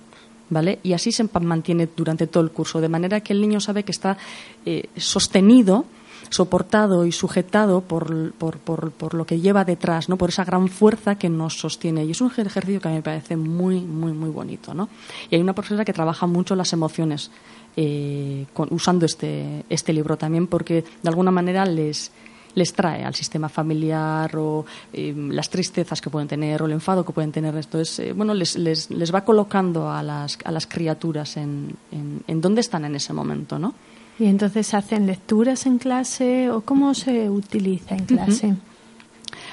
[0.51, 0.81] ¿Vale?
[0.83, 3.93] Y así se mantiene durante todo el curso, de manera que el niño sabe que
[3.93, 4.19] está
[4.67, 5.87] eh, sostenido
[6.33, 10.17] soportado y sujetado por, por, por, por, lo que lleva detrás, ¿no?
[10.17, 12.05] por esa gran fuerza que nos sostiene.
[12.05, 14.73] Y es un ejercicio que a mí me parece muy, muy, muy bonito.
[14.73, 14.89] ¿no?
[15.31, 17.31] Y hay una profesora que trabaja mucho las emociones
[17.77, 22.11] eh, usando este, este libro también porque de alguna manera les
[22.55, 27.03] les trae al sistema familiar o eh, las tristezas que pueden tener o el enfado
[27.03, 27.55] que pueden tener.
[27.55, 32.23] Entonces, eh, bueno, les, les, les, va colocando a las, a las criaturas en, en,
[32.27, 33.73] en dónde están en ese momento, ¿no?
[34.23, 38.47] Y entonces hacen lecturas en clase o cómo se utiliza en clase.
[38.47, 38.73] Uh -huh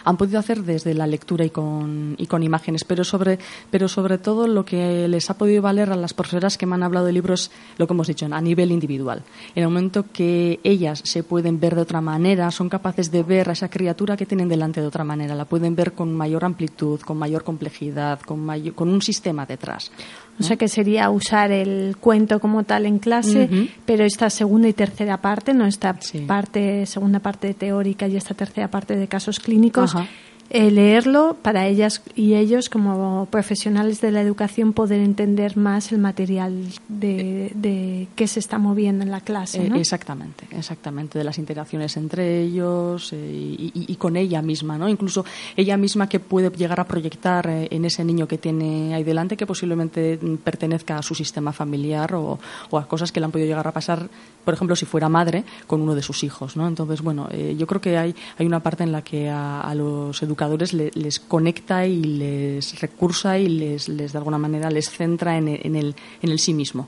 [0.03, 3.39] han podido hacer desde la lectura y con, y con imágenes, pero sobre,
[3.71, 6.83] pero sobre todo lo que les ha podido valer a las profesoras que me han
[6.83, 9.23] hablado de libros, lo que hemos dicho, a nivel individual.
[9.55, 13.49] En el momento que ellas se pueden ver de otra manera, son capaces de ver
[13.49, 16.99] a esa criatura que tienen delante de otra manera, la pueden ver con mayor amplitud,
[17.01, 19.91] con mayor complejidad, con, mayor, con un sistema detrás.
[20.39, 20.45] ¿No?
[20.45, 23.69] O sea que sería usar el cuento como tal en clase, uh -huh.
[23.85, 26.19] pero esta segunda y tercera parte, no esta sí.
[26.19, 30.07] parte, segunda parte teórica y esta tercera parte de casos clínicos, Ajá.
[30.49, 35.99] Eh, leerlo para ellas y ellos como profesionales de la educación poder entender más el
[35.99, 39.69] material de, de que se está moviendo en la clase.
[39.69, 39.75] ¿no?
[39.75, 44.77] Eh, exactamente, exactamente, de las interacciones entre ellos eh, y, y, y, con ella misma,
[44.77, 44.89] ¿no?
[44.89, 45.23] Incluso
[45.55, 49.37] ella misma que puede llegar a proyectar eh, en ese niño que tiene ahí delante
[49.37, 52.39] que posiblemente pertenezca a su sistema familiar o,
[52.71, 54.09] o, a cosas que le han podido llegar a pasar,
[54.43, 56.67] por ejemplo, si fuera madre con uno de sus hijos, ¿no?
[56.67, 60.21] Entonces, bueno, yo creo que hay, hay una parte en la que a, a los
[60.23, 64.89] educadores educadores le, les conecta y les recursa y les, les de alguna manera les
[64.89, 66.87] centra en el, en el, en el sí mismo.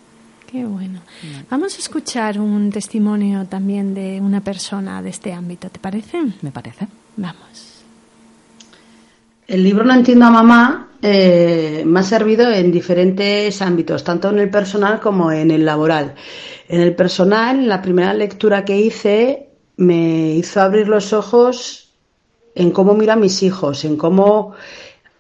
[0.50, 1.02] Qué bueno.
[1.50, 6.18] Vamos a escuchar un testimonio también de una persona de este ámbito, ¿te parece?
[6.42, 6.88] Me parece.
[7.18, 7.84] Vamos.
[9.48, 14.40] El libro No entiendo a mamá eh, me ha servido en diferentes ámbitos, tanto en
[14.40, 16.16] el personal como en el laboral.
[16.70, 21.81] En el personal, la primera lectura que hice me hizo abrir los ojos
[22.56, 24.54] en cómo miro a mis hijos, en cómo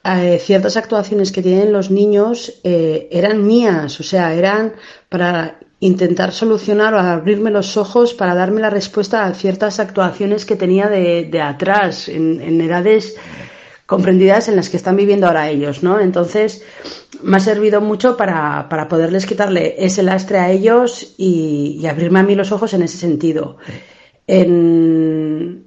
[0.03, 4.73] eh, ciertas actuaciones que tienen los niños eh, eran mías, o sea, eran
[5.09, 10.55] para intentar solucionar o abrirme los ojos para darme la respuesta a ciertas actuaciones que
[10.55, 13.15] tenía de, de atrás, en, en, edades
[13.85, 15.99] comprendidas en las que están viviendo ahora ellos, ¿no?
[15.99, 16.63] Entonces,
[17.21, 22.19] me ha servido mucho para, para poderles quitarle ese lastre a ellos y, y abrirme
[22.19, 23.57] a mí los ojos en ese sentido.
[24.27, 25.60] En,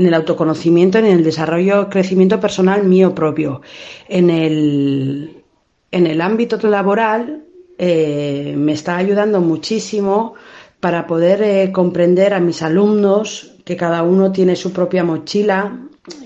[0.00, 3.60] en el autoconocimiento, en el desarrollo, crecimiento personal mío propio.
[4.08, 5.42] En el,
[5.90, 7.44] en el ámbito laboral
[7.76, 10.36] eh, me está ayudando muchísimo
[10.80, 15.78] para poder eh, comprender a mis alumnos que cada uno tiene su propia mochila,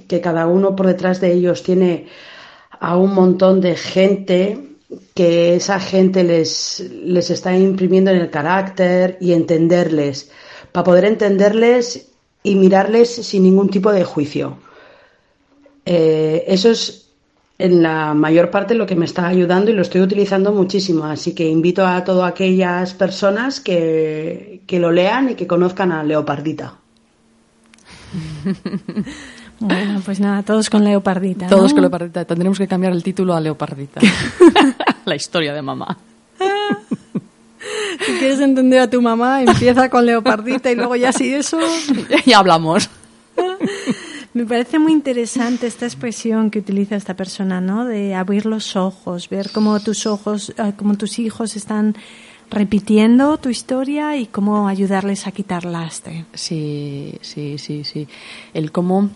[0.06, 2.06] que cada uno por detrás de ellos tiene
[2.78, 4.68] a un montón de gente
[5.14, 10.30] que esa gente les, les está imprimiendo en el carácter y entenderles.
[10.70, 12.13] Para poder entenderles
[12.44, 14.58] y mirarles sin ningún tipo de juicio.
[15.84, 17.08] Eh, eso es
[17.58, 21.04] en la mayor parte lo que me está ayudando y lo estoy utilizando muchísimo.
[21.04, 26.04] Así que invito a todas aquellas personas que, que lo lean y que conozcan a
[26.04, 26.74] Leopardita.
[29.60, 31.46] Bueno, pues nada, todos con Leopardita.
[31.46, 32.24] Todos con Leopardita.
[32.24, 34.00] Tendremos que cambiar el título a Leopardita.
[35.04, 35.96] la historia de mamá.
[38.04, 41.58] Si quieres entender a tu mamá, empieza con Leopardita y luego ya si eso...
[42.26, 42.90] ya hablamos.
[44.34, 47.84] Me parece muy interesante esta expresión que utiliza esta persona, ¿no?
[47.84, 51.94] De abrir los ojos, ver cómo tus ojos, eh, cómo tus hijos están
[52.50, 56.24] repitiendo tu historia y cómo ayudarles a quitar lastre.
[56.34, 58.08] Sí, sí, sí, sí.
[58.52, 59.10] El cómo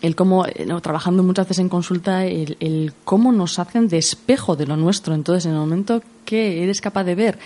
[0.00, 4.56] el cómo, no, trabajando muchas veces en consulta, el, el, cómo nos hacen de espejo
[4.56, 5.14] de lo nuestro.
[5.14, 6.02] Entonces, en el momento
[6.32, 7.38] que eres capaz de ver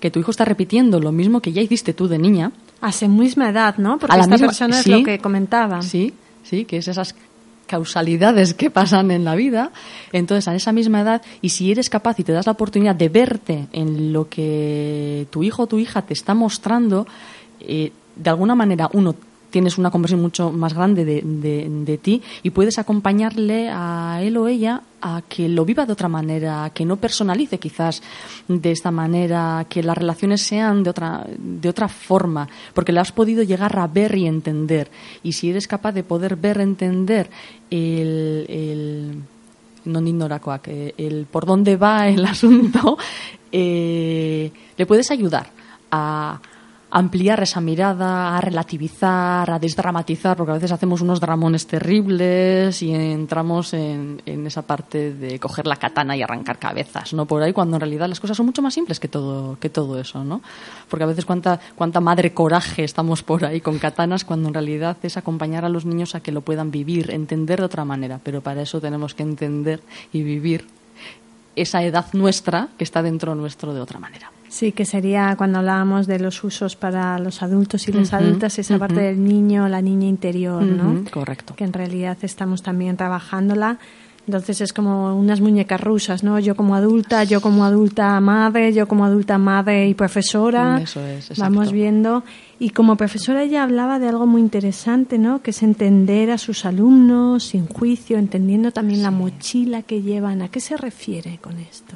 [0.00, 2.52] que tu hijo está repitiendo lo mismo que ya hiciste tú de niña.
[2.80, 3.98] A su misma edad, ¿no?
[3.98, 5.82] Porque esta misma, persona es sí, lo que comentaba.
[5.82, 7.14] Sí, sí, que es esas
[7.66, 9.72] causalidades que pasan en la vida.
[10.10, 13.10] Entonces, a esa misma edad, y si eres capaz y te das la oportunidad de
[13.10, 17.06] verte en lo que tu hijo o tu hija te está mostrando,
[17.60, 19.14] eh, de alguna manera, uno,
[19.50, 24.82] tienes una conversión mucho más grande de, ti y puedes acompañarle a él o ella
[25.02, 28.02] a que lo viva de otra manera, que no personalice quizás
[28.48, 33.12] de esta manera, que las relaciones sean de otra, de otra forma, porque le has
[33.12, 34.90] podido llegar a ver y entender.
[35.22, 37.30] Y si eres capaz de poder ver, entender
[37.70, 39.22] el, el
[39.84, 42.98] non ignoracoac, el por dónde va el asunto,
[43.52, 45.50] eh, le puedes ayudar
[45.90, 46.40] a
[46.90, 52.92] ampliar esa mirada, a relativizar, a desdramatizar, porque a veces hacemos unos dramones terribles y
[52.92, 57.26] entramos en, esa parte de coger la katana y arrancar cabezas, ¿no?
[57.26, 60.00] Por ahí, cuando en realidad las cosas son mucho más simples que todo, que todo
[60.00, 60.42] eso, ¿no?
[60.88, 64.96] Porque a veces cuánta, cuánta madre coraje estamos por ahí con katanas cuando en realidad
[65.02, 68.40] es acompañar a los niños a que lo puedan vivir, entender de otra manera, pero
[68.40, 69.80] para eso tenemos que entender
[70.12, 70.66] y vivir
[71.54, 74.30] esa edad nuestra que está dentro nuestro de otra manera.
[74.50, 78.78] Sí, que sería cuando hablábamos de los usos para los adultos y las adultas, esa
[78.78, 81.04] parte del niño, la niña interior, ¿no?
[81.08, 81.54] Correcto.
[81.54, 83.78] Que en realidad estamos también trabajándola.
[84.26, 86.38] Entonces es como unas muñecas rusas, ¿no?
[86.40, 90.80] Yo como adulta, yo como adulta madre, yo como adulta madre y profesora.
[90.82, 92.24] Eso es, Vamos viendo.
[92.58, 95.42] Y como profesora ella hablaba de algo muy interesante, ¿no?
[95.42, 100.42] Que es entender a sus alumnos sin juicio, entendiendo también la mochila que llevan.
[100.42, 101.94] ¿A qué se refiere con esto?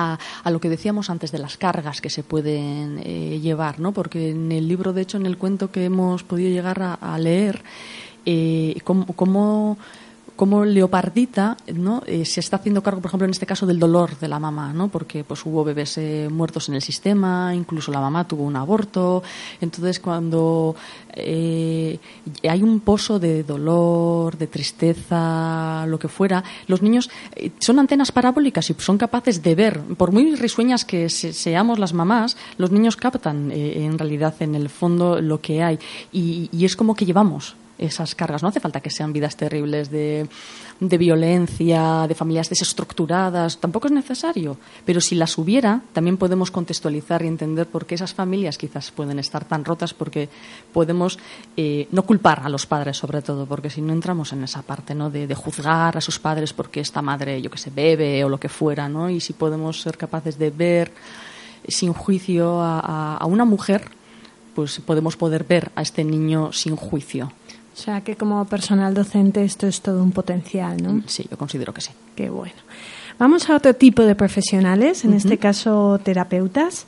[0.00, 3.92] A, lo que decíamos antes de las cargas que se pueden eh, llevar, ¿no?
[3.92, 7.62] Porque en el libro, de hecho, en el cuento que hemos podido llegar a, leer,
[8.26, 9.76] eh, cómo
[10.40, 12.02] como Leopardita ¿no?
[12.06, 14.72] Eh, se está haciendo cargo, por ejemplo, en este caso del dolor de la mamá,
[14.72, 14.88] ¿no?
[14.88, 19.22] porque pues hubo bebés eh, muertos en el sistema, incluso la mamá tuvo un aborto.
[19.60, 20.74] Entonces, cuando
[21.12, 21.98] eh,
[22.48, 27.10] hay un pozo de dolor, de tristeza, lo que fuera, los niños
[27.58, 32.38] son antenas parabólicas y son capaces de ver, por muy risueñas que seamos las mamás,
[32.56, 35.78] los niños captan en realidad en el fondo lo que hay
[36.12, 38.42] y es como que llevamos esas cargas.
[38.42, 40.28] No hace falta que sean vidas terribles de,
[40.80, 44.58] de violencia, de familias desestructuradas, tampoco es necesario.
[44.84, 49.18] Pero si las hubiera, también podemos contextualizar y entender por qué esas familias quizás pueden
[49.18, 50.28] estar tan rotas, porque
[50.72, 51.18] podemos
[51.56, 54.94] eh, no culpar a los padres, sobre todo, porque si no entramos en esa parte
[54.94, 55.10] ¿no?
[55.10, 58.48] de, juzgar a sus padres porque esta madre, yo que sé, bebe o lo que
[58.48, 59.08] fuera, ¿no?
[59.08, 60.92] y si podemos ser capaces de ver
[61.66, 63.90] sin juicio a una mujer,
[64.54, 67.32] pues podemos poder ver a este niño sin juicio
[67.72, 71.02] o sea que como personal docente esto es todo un potencial, ¿no?
[71.06, 71.92] Sí, yo considero que sí.
[72.14, 72.54] Qué bueno.
[73.18, 76.86] Vamos a otro tipo de profesionales, en este caso terapeutas.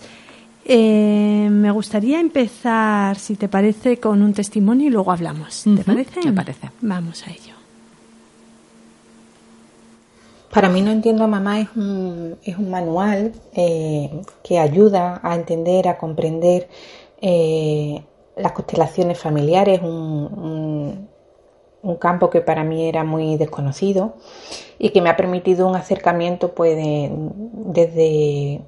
[0.64, 5.64] Eh, me gustaría empezar, si te parece, con un testimonio y luego hablamos.
[5.64, 6.20] ¿Te parece?
[6.24, 6.70] Me parece.
[6.80, 7.54] Vamos a ello.
[10.52, 14.10] Para mí No Entiendo a Mamá es un, es un manual eh,
[14.44, 16.68] que ayuda a entender, a comprender
[17.22, 18.02] eh,
[18.36, 21.08] las constelaciones familiares, un,
[21.82, 24.14] un, campo que para mí era muy desconocido
[24.78, 28.62] y que me ha permitido un acercamiento pues desde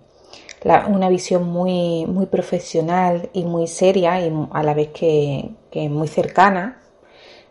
[0.88, 5.50] una visión muy, muy profesional y muy seria y a la vez que,
[5.88, 6.80] muy cercana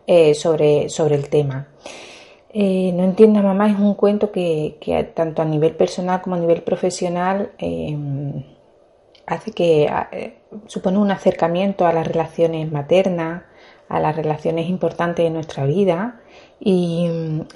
[0.06, 1.68] eh, sobre, sobre el tema.
[2.56, 4.78] Eh, no entiendo mamá es un cuento que,
[5.14, 7.96] tanto a nivel personal como a nivel profesional eh,
[9.26, 13.42] hace que eh, supone un acercamiento a las relaciones maternas,
[13.88, 16.20] a las relaciones importantes de nuestra vida
[16.60, 17.08] y,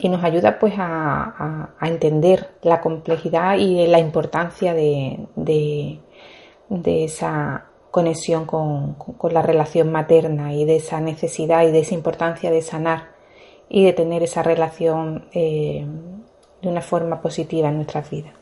[0.04, 5.18] nos ayuda pues a, entender la complejidad y la importancia de,
[6.84, 8.96] esa conexión con,
[9.30, 13.08] la relación materna y de esa necesidad y de esa importancia de sanar
[13.68, 15.86] y de tener esa relación eh,
[16.62, 18.37] de una forma positiva en nuestras vidas.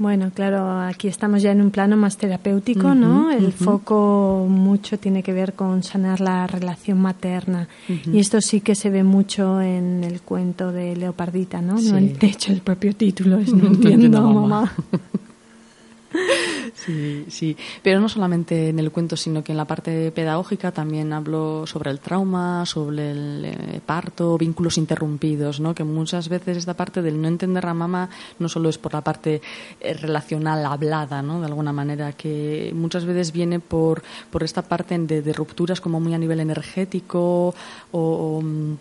[0.00, 3.30] Bueno, claro, aquí estamos ya en un plano más terapéutico, ¿no?
[3.30, 7.68] El foco mucho tiene que ver con sanar la relación materna.
[8.10, 11.74] Y esto sí que se ve mucho en el cuento de Leopardita, ¿no?
[11.74, 14.72] No, de hecho, el propio título es No entiendo, mamá.
[16.74, 21.12] Sí, sí, pero no solamente en el cuento, sino que en la parte pedagógica también
[21.12, 25.74] hablo sobre el trauma, sobre el eh, parto, vínculos interrumpidos, ¿no?
[25.74, 28.08] Que muchas veces esta parte del no entender a mamá
[28.38, 29.40] no solo es por la parte
[29.80, 31.40] eh, relacional hablada, ¿no?
[31.40, 36.00] De alguna manera, que muchas veces viene por, por esta parte de, de rupturas como
[36.00, 37.54] muy a nivel energético
[37.92, 38.74] o mm,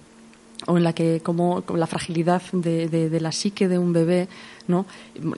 [0.67, 4.27] o en la que como la fragilidad de, de, la psique de un bebé,
[4.70, 4.86] ¿no?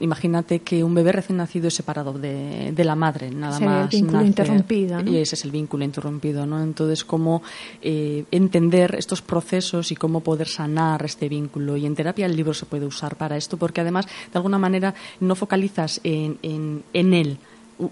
[0.00, 3.92] Imagínate que un bebé recién nacido es separado de, de la madre, nada más.
[3.92, 6.62] El vínculo interrumpido, Y ese es el vínculo interrumpido, ¿no?
[6.62, 7.42] Entonces, cómo
[7.80, 11.76] eh, entender estos procesos y cómo poder sanar este vínculo.
[11.76, 14.94] Y en terapia el libro se puede usar para esto, porque además, de alguna manera,
[15.20, 17.38] no focalizas en, en, en él,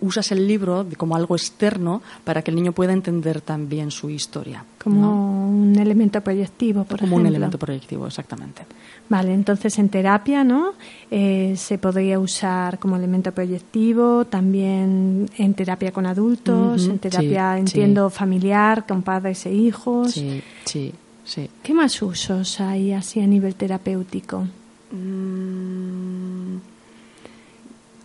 [0.01, 4.64] usas el libro como algo externo para que el niño pueda entender también su historia.
[4.82, 8.62] Como un elemento proyectivo, por como un elemento proyectivo, exactamente.
[9.09, 10.74] Vale, entonces en terapia, ¿no?
[11.11, 18.09] Eh, se podría usar como elemento proyectivo, también en terapia con adultos, en terapia, entiendo,
[18.09, 20.12] familiar, con padres e hijos.
[20.12, 20.93] Sí, sí,
[21.24, 21.51] sí.
[21.62, 24.47] ¿Qué más usos hay así a nivel terapéutico?
[24.93, 25.89] Mm,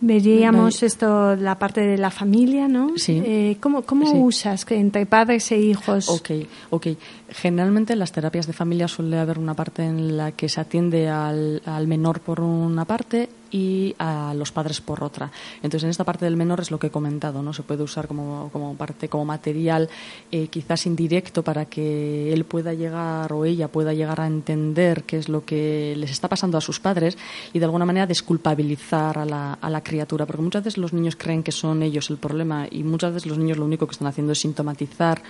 [0.06, 2.92] Veríamos esto, la parte de la familia, ¿no?
[2.96, 3.20] Sí.
[3.24, 6.08] Eh, ¿Cómo, cómo usas que entre padres e hijos?
[6.08, 6.30] Ok,
[6.70, 6.86] ok.
[7.28, 11.08] Generalmente en las terapias de familia suele haber una parte en la que se atiende
[11.08, 15.30] al, al menor por una parte y a los padres por otra.
[15.56, 17.52] Entonces, en esta parte del menor es lo que he comentado, ¿no?
[17.52, 19.88] Se puede usar como, parte, como material
[20.30, 25.18] eh, quizás indirecto para que él pueda llegar o ella pueda llegar a entender qué
[25.18, 27.16] es lo que les está pasando a sus padres
[27.52, 30.26] y de alguna manera desculpabilizar a la criatura.
[30.26, 33.38] Porque muchas veces los niños creen que son ellos el problema y muchas veces los
[33.38, 35.22] niños lo único que están haciendo es sintomatizar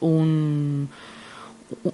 [0.00, 0.88] un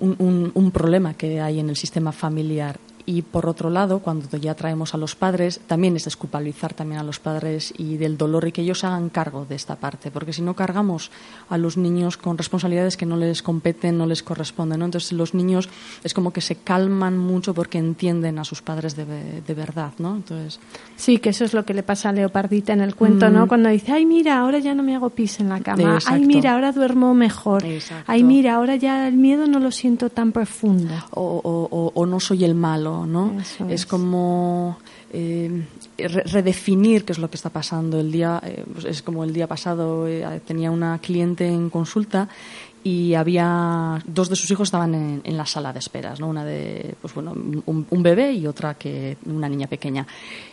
[0.01, 2.79] un, un, problema que hay en el sistema familiar
[3.11, 7.03] y por otro lado, cuando ya traemos a los padres, también es desculpabilizar también a
[7.03, 10.43] los padres y del dolor y que ellos hagan cargo de esta parte, porque si
[10.43, 11.11] no cargamos
[11.49, 14.85] a los niños con responsabilidades que no les competen, no les corresponden, ¿no?
[14.85, 15.69] Entonces los niños
[16.05, 19.05] es como que se calman mucho porque entienden a sus padres de,
[19.45, 20.15] de verdad, ¿no?
[20.15, 20.61] Entonces
[20.95, 23.47] sí, que eso es lo que le pasa a Leopardita en el cuento, ¿no?
[23.47, 23.49] Mm.
[23.49, 26.55] Cuando dice, ay mira, ahora ya no me hago pis en la cama, ay mira,
[26.55, 27.65] ahora duermo mejor,
[28.07, 32.21] ay mira, ahora ya el miedo no lo siento tan profundo, o, o, o no
[32.21, 33.37] soy el malo ¿no?
[33.69, 33.87] es.
[33.87, 34.79] como
[35.13, 35.67] eh,
[35.99, 37.99] redefinir qué es lo que está pasando.
[37.99, 42.29] El día, eh, pues es como el día pasado eh, tenía una cliente en consulta
[42.83, 46.29] y había dos de sus hijos estaban en, la sala de esperas, ¿no?
[46.29, 47.35] Una de, pues bueno,
[47.67, 50.07] un, bebé y otra que una niña pequeña.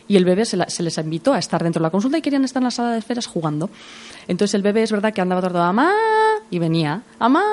[0.10, 2.44] Y el bebé se, se, les invitó a estar dentro de la consulta y querían
[2.44, 3.70] estar en la sala de esperas jugando.
[4.28, 5.90] Entonces el bebé es verdad que andaba todo mamá
[6.52, 7.44] y venía, mamá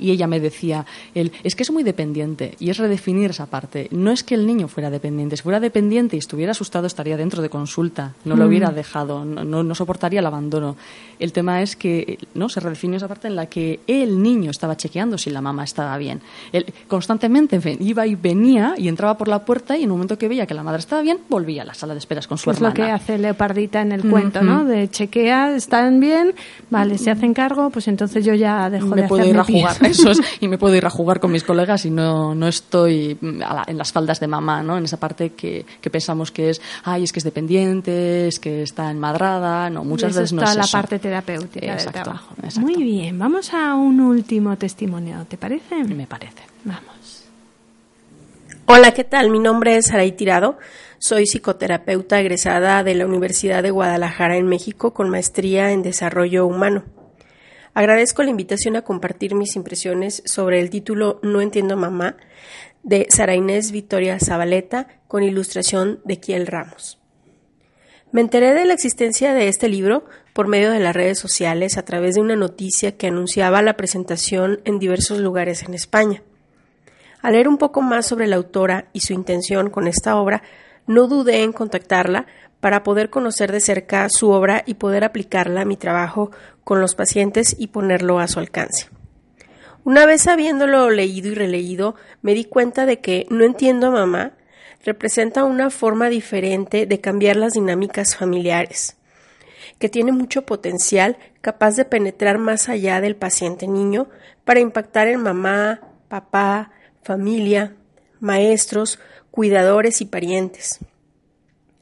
[0.00, 3.88] y ella me decía, él, es que es muy dependiente y es redefinir esa parte.
[3.90, 7.42] No es que el niño fuera dependiente, si fuera dependiente y estuviera asustado estaría dentro
[7.42, 8.48] de consulta, no lo mm.
[8.48, 10.76] hubiera dejado, no, no, soportaría el abandono.
[11.18, 14.76] El tema es que no se redefinió esa parte en la que el niño estaba
[14.76, 16.20] chequeando si la mamá estaba bien.
[16.52, 20.28] Él constantemente iba y venía y entraba por la puerta y en un momento que
[20.28, 22.72] veía que la madre estaba bien, volvía a la sala de esperas con su hermana.
[22.72, 24.64] Es lo que hace Leopardita en el cuento, ¿no?
[24.64, 26.34] De chequea, están bien,
[26.70, 29.76] vale, se hacen cargo, pues entonces yo ya dejo me de puedo ir a jugar
[29.90, 33.18] eso es, y me puedo ir a jugar con mis colegas y no, no estoy
[33.20, 37.04] en las faldas de mamá no en esa parte que, que, pensamos que es ay
[37.04, 40.72] es que es dependiente es que está enmadrada no muchas veces no es la eso.
[40.72, 42.34] parte terapéutica del trabajo.
[42.60, 45.84] muy bien vamos a un último testimonio ¿te parece?
[45.84, 46.42] me parece.
[46.64, 47.24] Vamos.
[48.66, 50.58] Hola qué tal mi nombre es Saray Tirado
[51.02, 56.84] soy psicoterapeuta egresada de la Universidad de Guadalajara en México con maestría en desarrollo humano.
[57.80, 62.18] Agradezco la invitación a compartir mis impresiones sobre el título No entiendo mamá
[62.82, 66.98] de Sara Inés Victoria Zabaleta con ilustración de Kiel Ramos.
[68.12, 70.04] Me enteré de la existencia de este libro
[70.34, 74.60] por medio de las redes sociales a través de una noticia que anunciaba la presentación
[74.66, 76.22] en diversos lugares en España.
[77.22, 80.42] Al leer un poco más sobre la autora y su intención con esta obra,
[80.86, 82.26] no dudé en contactarla
[82.60, 86.30] para poder conocer de cerca su obra y poder aplicarla a mi trabajo
[86.62, 88.88] con los pacientes y ponerlo a su alcance.
[89.82, 94.32] Una vez habiéndolo leído y releído, me di cuenta de que No entiendo a mamá
[94.84, 98.96] representa una forma diferente de cambiar las dinámicas familiares,
[99.78, 104.08] que tiene mucho potencial capaz de penetrar más allá del paciente niño
[104.44, 107.74] para impactar en mamá, papá, familia,
[108.20, 108.98] maestros,
[109.30, 110.80] cuidadores y parientes.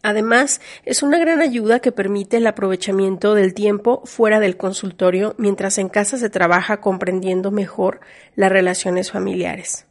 [0.03, 5.79] Además, es una gran ayuda que permite el aprovechamiento del tiempo fuera del consultorio mientras
[5.79, 8.01] en casa se trabaja comprendiendo mejor
[8.37, 9.87] las relaciones familiares.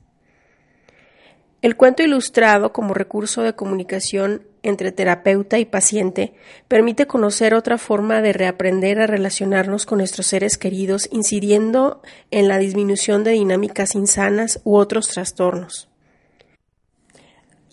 [1.61, 6.35] El cuento ilustrado como recurso de comunicación entre terapeuta y paciente
[6.67, 12.01] permite conocer otra forma de reaprender a relacionarnos con nuestros seres queridos, incidiendo
[12.31, 15.89] en la disminución de dinámicas insanas u otros trastornos.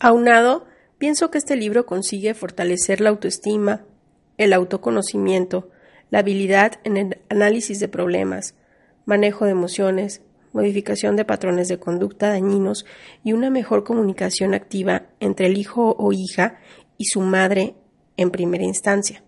[0.01, 0.66] Aunado
[1.05, 3.85] Pienso que este libro consigue fortalecer la autoestima,
[4.39, 5.69] el autoconocimiento,
[6.09, 8.55] la habilidad en el análisis de problemas,
[9.05, 10.23] manejo de emociones,
[10.55, 12.87] modificación de patrones de conducta dañinos
[13.23, 16.59] y una mejor comunicación activa entre el hijo o hija
[16.97, 17.75] y su madre
[18.17, 19.23] en primera instancia.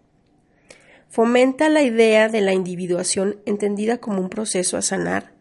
[1.10, 5.34] Fomenta la idea de la individuación entendida como un proceso a sanar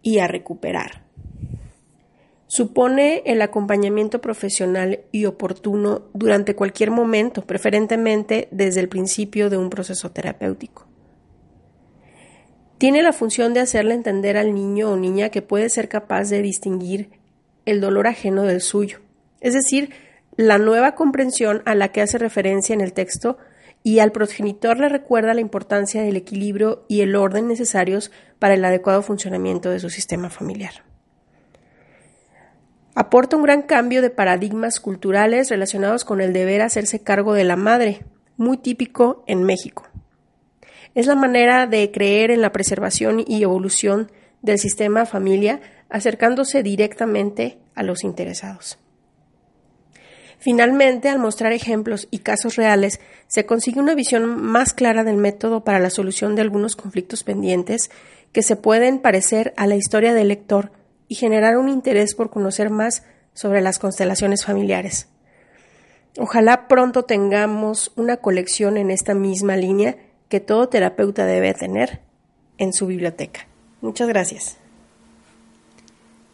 [0.00, 1.03] y a recuperar.
[2.54, 9.70] Supone el acompañamiento profesional y oportuno durante cualquier momento, preferentemente desde el principio de un
[9.70, 10.86] proceso terapéutico.
[12.78, 16.42] Tiene la función de hacerle entender al niño o niña que puede ser capaz de
[16.42, 17.10] distinguir
[17.66, 19.00] el dolor ajeno del suyo,
[19.40, 19.90] es decir,
[20.36, 23.36] la nueva comprensión a la que hace referencia en el texto
[23.82, 28.64] y al progenitor le recuerda la importancia del equilibrio y el orden necesarios para el
[28.64, 30.93] adecuado funcionamiento de su sistema familiar
[32.94, 37.56] aporta un gran cambio de paradigmas culturales relacionados con el deber hacerse cargo de la
[37.56, 38.04] madre,
[38.36, 39.86] muy típico en México.
[40.94, 44.10] Es la manera de creer en la preservación y evolución
[44.42, 48.78] del sistema familia acercándose directamente a los interesados.
[50.38, 55.64] Finalmente, al mostrar ejemplos y casos reales, se consigue una visión más clara del método
[55.64, 57.90] para la solución de algunos conflictos pendientes
[58.32, 60.70] que se pueden parecer a la historia del lector
[61.08, 65.08] y generar un interés por conocer más sobre las constelaciones familiares.
[66.18, 69.96] Ojalá pronto tengamos una colección en esta misma línea
[70.28, 72.00] que todo terapeuta debe tener
[72.58, 73.46] en su biblioteca.
[73.80, 74.56] Muchas gracias.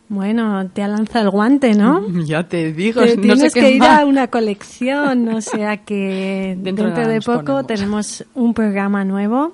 [0.09, 2.05] Bueno, te ha lanzado el guante, ¿no?
[2.27, 4.01] Ya te digo, no tienes sé que qué ir más.
[4.01, 7.67] a una colección, o sea que Dentro dentro, de de poco ponemos.
[7.67, 9.53] tenemos un programa nuevo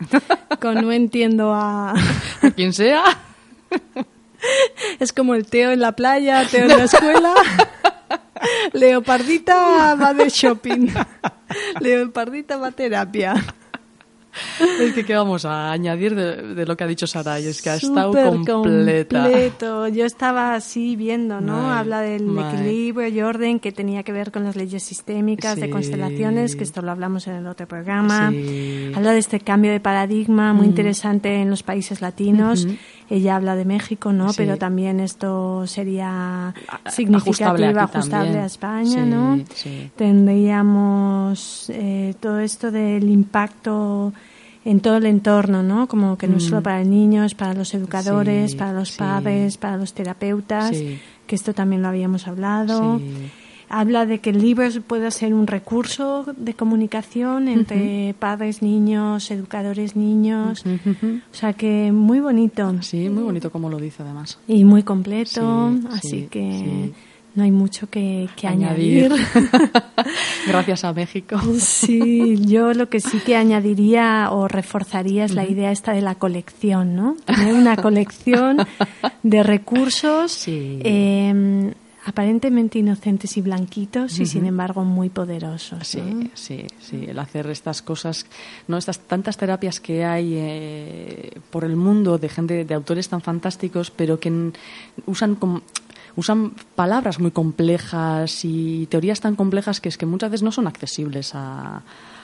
[0.60, 1.92] con No entiendo a...
[1.92, 3.02] A quien sea.
[5.01, 7.34] Es como el Teo en la playa, Teo en la escuela.
[8.72, 10.89] Leopardita va de shopping.
[11.80, 13.34] Leopardita va a terapia.
[14.78, 17.70] Es que qué vamos a añadir de, de lo que ha dicho Saray, es que
[17.70, 18.12] ha estado
[18.45, 19.22] completa.
[19.22, 19.89] completo.
[19.89, 21.72] Yo estaba así viendo, ¿no?
[21.72, 26.55] Habla del equilibrio y orden que tenía que ver con las leyes sistémicas de constelaciones,
[26.55, 28.28] que esto lo hablamos en el otro programa.
[28.30, 28.93] Sí.
[28.95, 30.70] Habla de este cambio de paradigma muy Mm.
[30.70, 32.66] interesante en los países latinos.
[33.09, 34.30] Ella habla de México, ¿no?
[34.30, 34.34] Sí.
[34.38, 36.52] Pero también esto sería
[36.90, 39.38] significativo, ajustable a España, Sí, ¿no?
[39.54, 39.90] sí.
[39.96, 44.12] Tendríamos eh, todo esto del impacto
[44.64, 45.86] en todo el entorno, ¿no?
[45.86, 46.48] Como que no es Mm.
[46.48, 51.82] solo para niños, para los educadores, para los padres, para los terapeutas, que esto también
[51.82, 52.98] lo habíamos hablado.
[52.98, 53.30] Sí.
[53.68, 59.96] Habla de que el libro puede ser un recurso de comunicación entre padres, niños, educadores,
[59.96, 60.64] niños.
[60.66, 64.38] O sea que muy bonito Sí, muy bonito como lo dice además.
[64.46, 66.92] y muy completo, Sí, así sí, que sí.
[67.34, 69.12] no hay mucho que, que Añadir.
[69.12, 69.26] añadir.
[70.46, 71.36] Gracias a México.
[71.58, 76.14] Sí, yo lo que sí que añadiría o reforzaría es la idea esta de la
[76.14, 77.16] colección, ¿no?
[77.24, 78.58] Tener una colección
[79.22, 80.78] de recursos Sí.
[80.84, 81.72] eh,
[82.07, 85.88] aparentemente inocentes y blanquitos y sin embargo muy poderosos.
[85.88, 86.30] Sí, ¿no?
[86.34, 88.26] sí, sí, el hacer estas cosas,
[88.68, 93.22] no estas tantas terapias que hay eh, por el mundo de gente, de autores tan
[93.22, 94.52] fantásticos, pero que
[95.07, 95.62] usan como
[96.14, 100.68] usan palabras muy complejas y teorías tan complejas que es que muchas veces no son
[100.68, 101.82] accesibles a,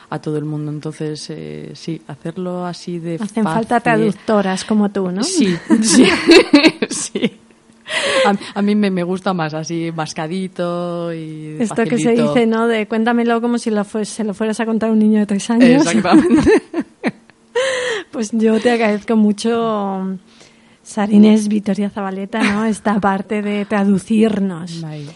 [0.09, 0.71] a todo el mundo.
[0.71, 5.25] Entonces, eh, sí, hacerlo así de Hacen falta traductoras como tú, ¿no?
[5.25, 6.07] Sí, sí,
[6.89, 7.41] sí.
[8.25, 12.69] A, a mí me, me gusta más así, mascadito y Esto que se dice, ¿no?
[12.69, 15.51] De cuéntamelo como si lo se lo fueras a contar a un niño de tres
[15.51, 15.87] años.
[15.87, 16.63] Exactamente.
[18.11, 20.19] Pues yo te agradezco mucho,
[20.83, 22.67] Sarines Vitoria Zabaleta, ¿no?
[22.67, 24.85] Esta parte de traducirnos.
[24.85, 25.09] Ahí.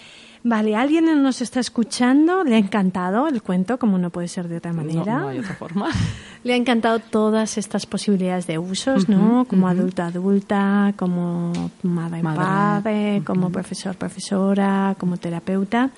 [0.49, 4.59] Vale, alguien nos está escuchando, le ha encantado el cuento, como no puede ser de
[4.59, 5.19] otra No, manera.
[5.19, 5.89] no hay otra forma.
[6.45, 9.45] Le ha encantado todas estas posibilidades de usos, ¿no?
[9.49, 9.73] Como ujú.
[9.73, 15.91] adulto adulta, como madre Madre, padre, como profesor profesora, como terapeuta.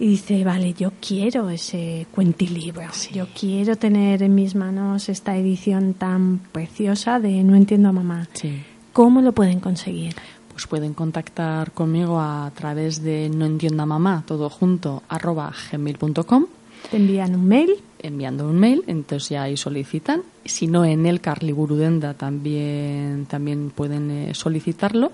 [0.00, 2.88] Y dice, vale, yo quiero ese cuentilibro.
[3.12, 8.26] Yo quiero tener en mis manos esta edición tan preciosa de No entiendo a mamá.
[8.32, 8.64] Sí.
[8.92, 10.16] ¿Cómo lo pueden conseguir?
[10.52, 16.46] Pues pueden contactar conmigo a través de no entienda mamá, todo junto, arroba gmail.com,
[16.90, 17.76] Te envían un mail.
[18.00, 20.22] enviando un mail, entonces ya ahí solicitan.
[20.44, 25.12] Si no, en el Carly Gurudenda también, también pueden eh, solicitarlo.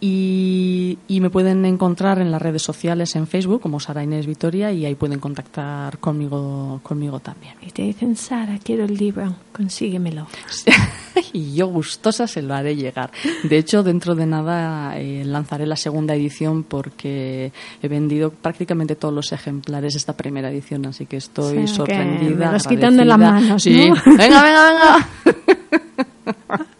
[0.00, 4.70] Y, y me pueden encontrar en las redes sociales, en Facebook, como Sara Inés Vitoria,
[4.70, 7.54] y ahí pueden contactar conmigo, conmigo también.
[7.62, 10.26] Y te dicen, Sara, quiero el libro, consíguemelo.
[11.32, 13.10] y yo gustosa se lo haré llegar.
[13.44, 19.14] De hecho, dentro de nada eh, lanzaré la segunda edición porque he vendido prácticamente todos
[19.14, 22.46] los ejemplares de esta primera edición, así que estoy O sea, que sorprendida.
[22.46, 23.30] me los quitan de agradecida.
[23.40, 23.88] manos, Sí.
[23.88, 23.94] ¿no?
[24.16, 26.64] Venga, venga, venga.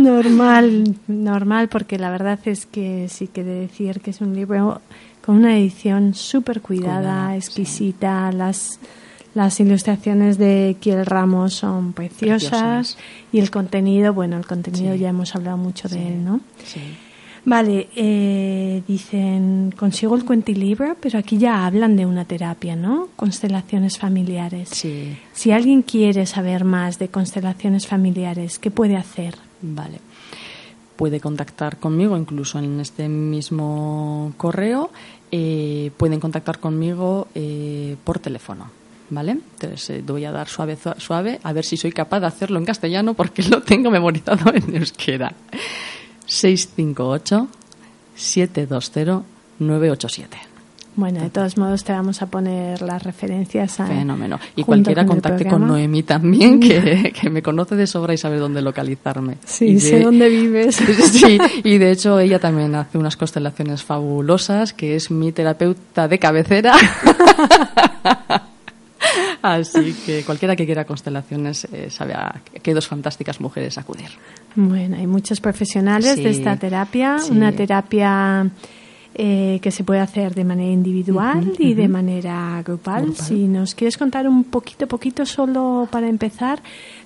[0.00, 4.80] Normal, normal, porque la verdad es que sí que de decir que es un libro
[5.24, 8.80] con una edición súper cuidada, Cuidada, exquisita, las,
[9.34, 12.98] las ilustraciones de Kiel Ramos son preciosas, Preciosas.
[13.32, 15.00] y el contenido, bueno, el contenido Sí.
[15.00, 16.40] ya hemos hablado mucho de él, ¿no?
[16.64, 16.80] Sí.
[17.42, 23.08] Vale, eh, dicen, consigo el cuentilibro, pero aquí ya hablan de una terapia, ¿no?
[23.16, 24.68] Constelaciones familiares.
[24.70, 25.16] Sí.
[25.32, 29.36] Si alguien quiere saber más de constelaciones familiares, ¿qué puede hacer?
[29.62, 29.98] Vale.
[30.96, 34.90] Puede contactar conmigo incluso en este mismo correo.
[35.32, 38.70] eh, pueden contactar conmigo eh, por teléfono.
[39.12, 39.32] ¿Vale?
[39.32, 42.58] Entonces eh, voy a dar suave, su- suave, a ver si soy capaz de hacerlo
[42.58, 45.32] en castellano porque lo tengo memorizado en euskera.
[46.26, 47.48] 658
[48.14, 49.24] 720
[49.58, 50.38] 987.
[51.00, 53.86] Bueno, de todos modos te vamos a poner las referencias a...
[53.86, 54.38] Fenómeno.
[54.54, 58.60] Y cualquiera contacte con Noemí también, que, que, me conoce de sobra y sabe dónde
[58.60, 59.38] localizarme.
[59.46, 60.78] Sí, sé dónde vives.
[61.10, 66.18] Sí, y de hecho ella también hace unas constelaciones fabulosas, que es mi terapeuta de
[66.18, 66.74] cabecera.
[69.40, 74.10] Así que cualquiera que quiera constelaciones eh, sabe a qué dos fantásticas mujeres acudir.
[74.54, 78.50] Bueno, hay muchos profesionales de esta terapia, una terapia
[79.14, 83.14] eh, que se puede hacer de manera individual y de manera grupal.
[83.16, 86.62] Si nos quieres contar un poquito, poquito solo para empezar,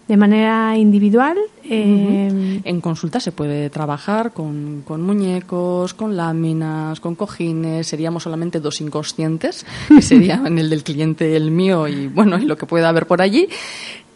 [0.06, 1.36] de manera individual.
[1.64, 7.86] Eh, en consulta se puede trabajar con, con, muñecos, con láminas, con cojines.
[7.86, 12.56] Seríamos solamente dos inconscientes, que serían el del cliente, el mío y bueno, y lo
[12.56, 13.48] que pueda haber por allí.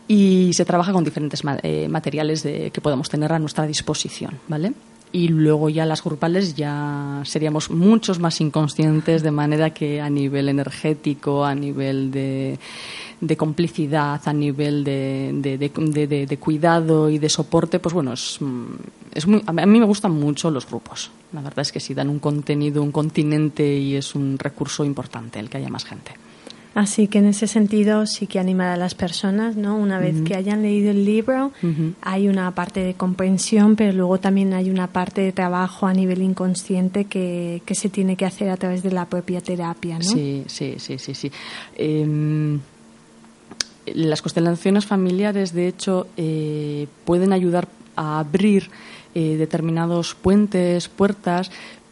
[0.07, 4.73] Y se trabaja con diferentes eh, materiales de, que podamos tener a nuestra disposición, ¿vale?
[5.13, 10.49] Y luego ya las grupales ya seríamos muchos más inconscientes de manera que a nivel
[10.49, 12.59] energético, a nivel de,
[13.21, 18.39] de complicidad, a nivel de, de, cuidado y de soporte, pues bueno, es,
[19.15, 21.11] es muy, a mí me gustan mucho los grupos.
[21.33, 25.39] La verdad es que sí dan un contenido, un continente y es un recurso importante
[25.39, 26.13] el que haya más gente.
[26.75, 29.77] Así que en ese sentido sí que animar a las personas, ¿no?
[29.77, 31.51] Una vez que hayan leído el libro,
[32.03, 36.23] hay una parte de comprensión, pero luego también hay una parte de trabajo a nivel
[36.23, 40.05] inconsciente que, que se tiene que hacer a través de la propia terapia, ¿no?
[40.05, 41.33] Sí, sí, sí, sí, sí.
[41.77, 42.61] Em,
[43.95, 48.71] las constelaciones familiares, de hecho, eh, pueden ayudar a abrir
[49.15, 51.51] eh, determinados puentes, puertas,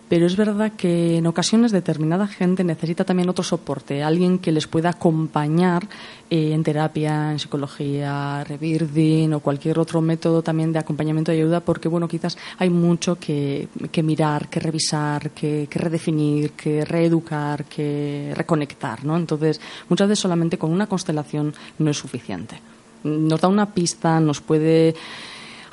[0.09, 4.67] pero es verdad que en ocasiones determinada gente necesita también otro soporte, alguien que les
[4.67, 5.89] pueda acompañar
[6.31, 11.61] eh, en terapia, en psicología, rebirding o cualquier otro método también de acompañamiento y ayuda,
[11.61, 13.69] porque bueno, quizás hay mucho que,
[14.03, 19.17] mirar, que revisar, que, que, redefinir, que reeducar, que reconectar, ¿no?
[19.17, 22.61] Entonces, muchas veces solamente con una constelación no es suficiente.
[23.03, 24.95] Nos da una pista, nos puede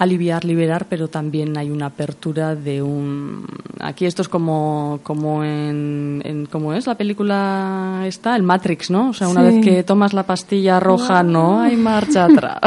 [0.03, 3.45] aliviar, liberar, pero también hay una apertura de un...
[3.79, 8.35] Aquí esto es como, como en, en ¿Cómo es la película esta?
[8.35, 9.09] El Matrix, ¿no?
[9.09, 12.59] O sea, una vez que tomas la pastilla roja no hay marcha atrás.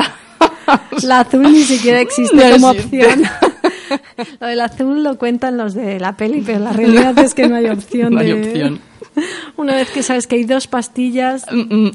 [1.03, 3.23] La azul ni siquiera existe como opción.
[4.41, 7.57] Lo del azul lo cuentan los de la peli, pero la realidad es que no
[7.57, 8.15] hay opción.
[8.15, 8.81] No hay opción.
[9.57, 11.91] Una vez que sabes que hay dos pastillas, mm, mm.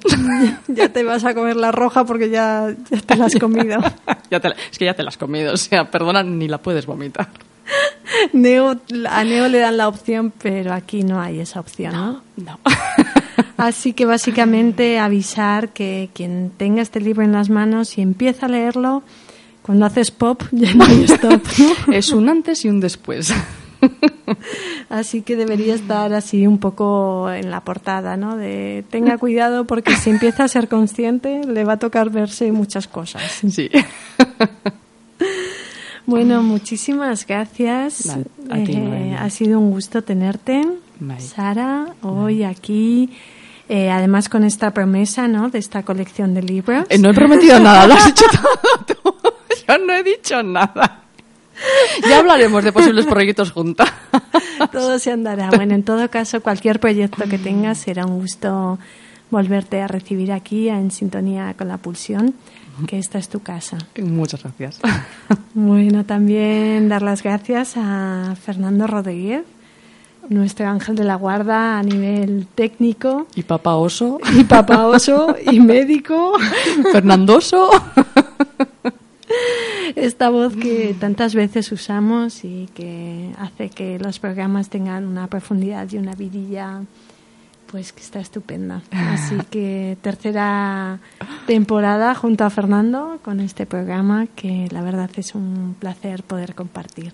[0.67, 3.79] ya te vas a comer la roja porque ya, te la has comido.
[4.71, 7.29] es que ya te la has comido, o sea, perdona, ni la puedes vomitar.
[8.33, 12.21] Neo, a Neo le dan la opción, pero aquí no hay esa opción, ¿no?
[12.35, 12.59] No.
[13.57, 18.49] Así que básicamente avisar que quien tenga este libro en las manos y empieza a
[18.49, 19.03] leerlo,
[19.61, 21.41] cuando haces pop ya no hay stop.
[21.93, 23.33] Es un antes y un después.
[24.89, 28.37] así que debería estar así un poco en la portada, ¿no?
[28.37, 32.87] De tenga cuidado porque si empieza a ser consciente le va a tocar verse muchas
[32.87, 33.23] cosas.
[33.49, 33.69] Sí.
[36.05, 38.17] Bueno, muchísimas gracias.
[38.49, 40.67] Eh, ha sido un gusto tenerte,
[41.19, 43.09] Sara, hoy aquí.
[43.69, 45.49] Eh, además con esta promesa, ¿no?
[45.49, 46.85] De esta colección de libros.
[46.89, 48.25] Eh, no he prometido nada, lo has hecho
[48.85, 49.15] todo
[49.65, 51.03] Yo no he dicho nada.
[52.09, 53.91] Ya hablaremos de posibles proyectos juntas.
[54.71, 55.49] Todo se andará.
[55.49, 58.79] Bueno, en todo caso, cualquier proyecto que tengas será un gusto
[59.29, 62.35] volverte a recibir aquí en sintonía con la pulsión,
[62.85, 63.77] que esta es tu casa.
[63.97, 64.79] Muchas gracias.
[65.53, 69.43] Bueno, también dar las gracias a Fernando Rodríguez,
[70.29, 73.27] nuestro ángel de la guarda a nivel técnico.
[73.35, 74.17] Y papá oso.
[74.33, 76.33] Y papá oso y médico.
[76.93, 77.69] Fernandoso
[79.95, 85.87] esta voz que tantas veces usamos y que hace que los programas tengan una profundidad
[85.91, 86.81] y una vidilla
[87.71, 88.81] pues que está estupenda.
[88.91, 90.99] Así que tercera
[91.47, 97.13] temporada junto a Fernando con este programa que la verdad es un placer poder compartir.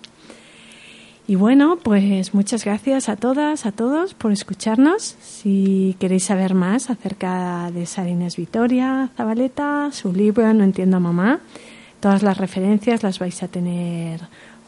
[1.28, 5.14] Y bueno, pues muchas gracias a todas, a todos por escucharnos.
[5.20, 11.40] Si queréis saber más acerca de Sarines Vitoria Zabaleta, su libro No entiendo a mamá,
[12.00, 14.20] Todas las referencias las vais a tener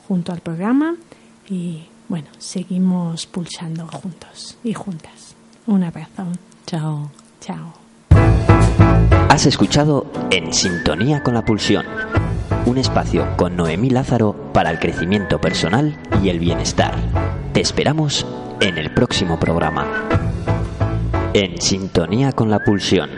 [0.08, 0.96] junto al programa
[1.48, 5.36] y bueno, seguimos pulsando juntos y juntas.
[5.66, 6.26] Un abrazo.
[6.66, 7.10] Chao.
[7.40, 7.72] Chao.
[9.28, 11.86] Has escuchado En Sintonía con la Pulsión,
[12.66, 16.96] un espacio con Noemí Lázaro para el crecimiento personal y el bienestar.
[17.52, 18.26] Te esperamos
[18.60, 19.86] en el próximo programa.
[21.32, 23.10] En Sintonía con la Pulsión.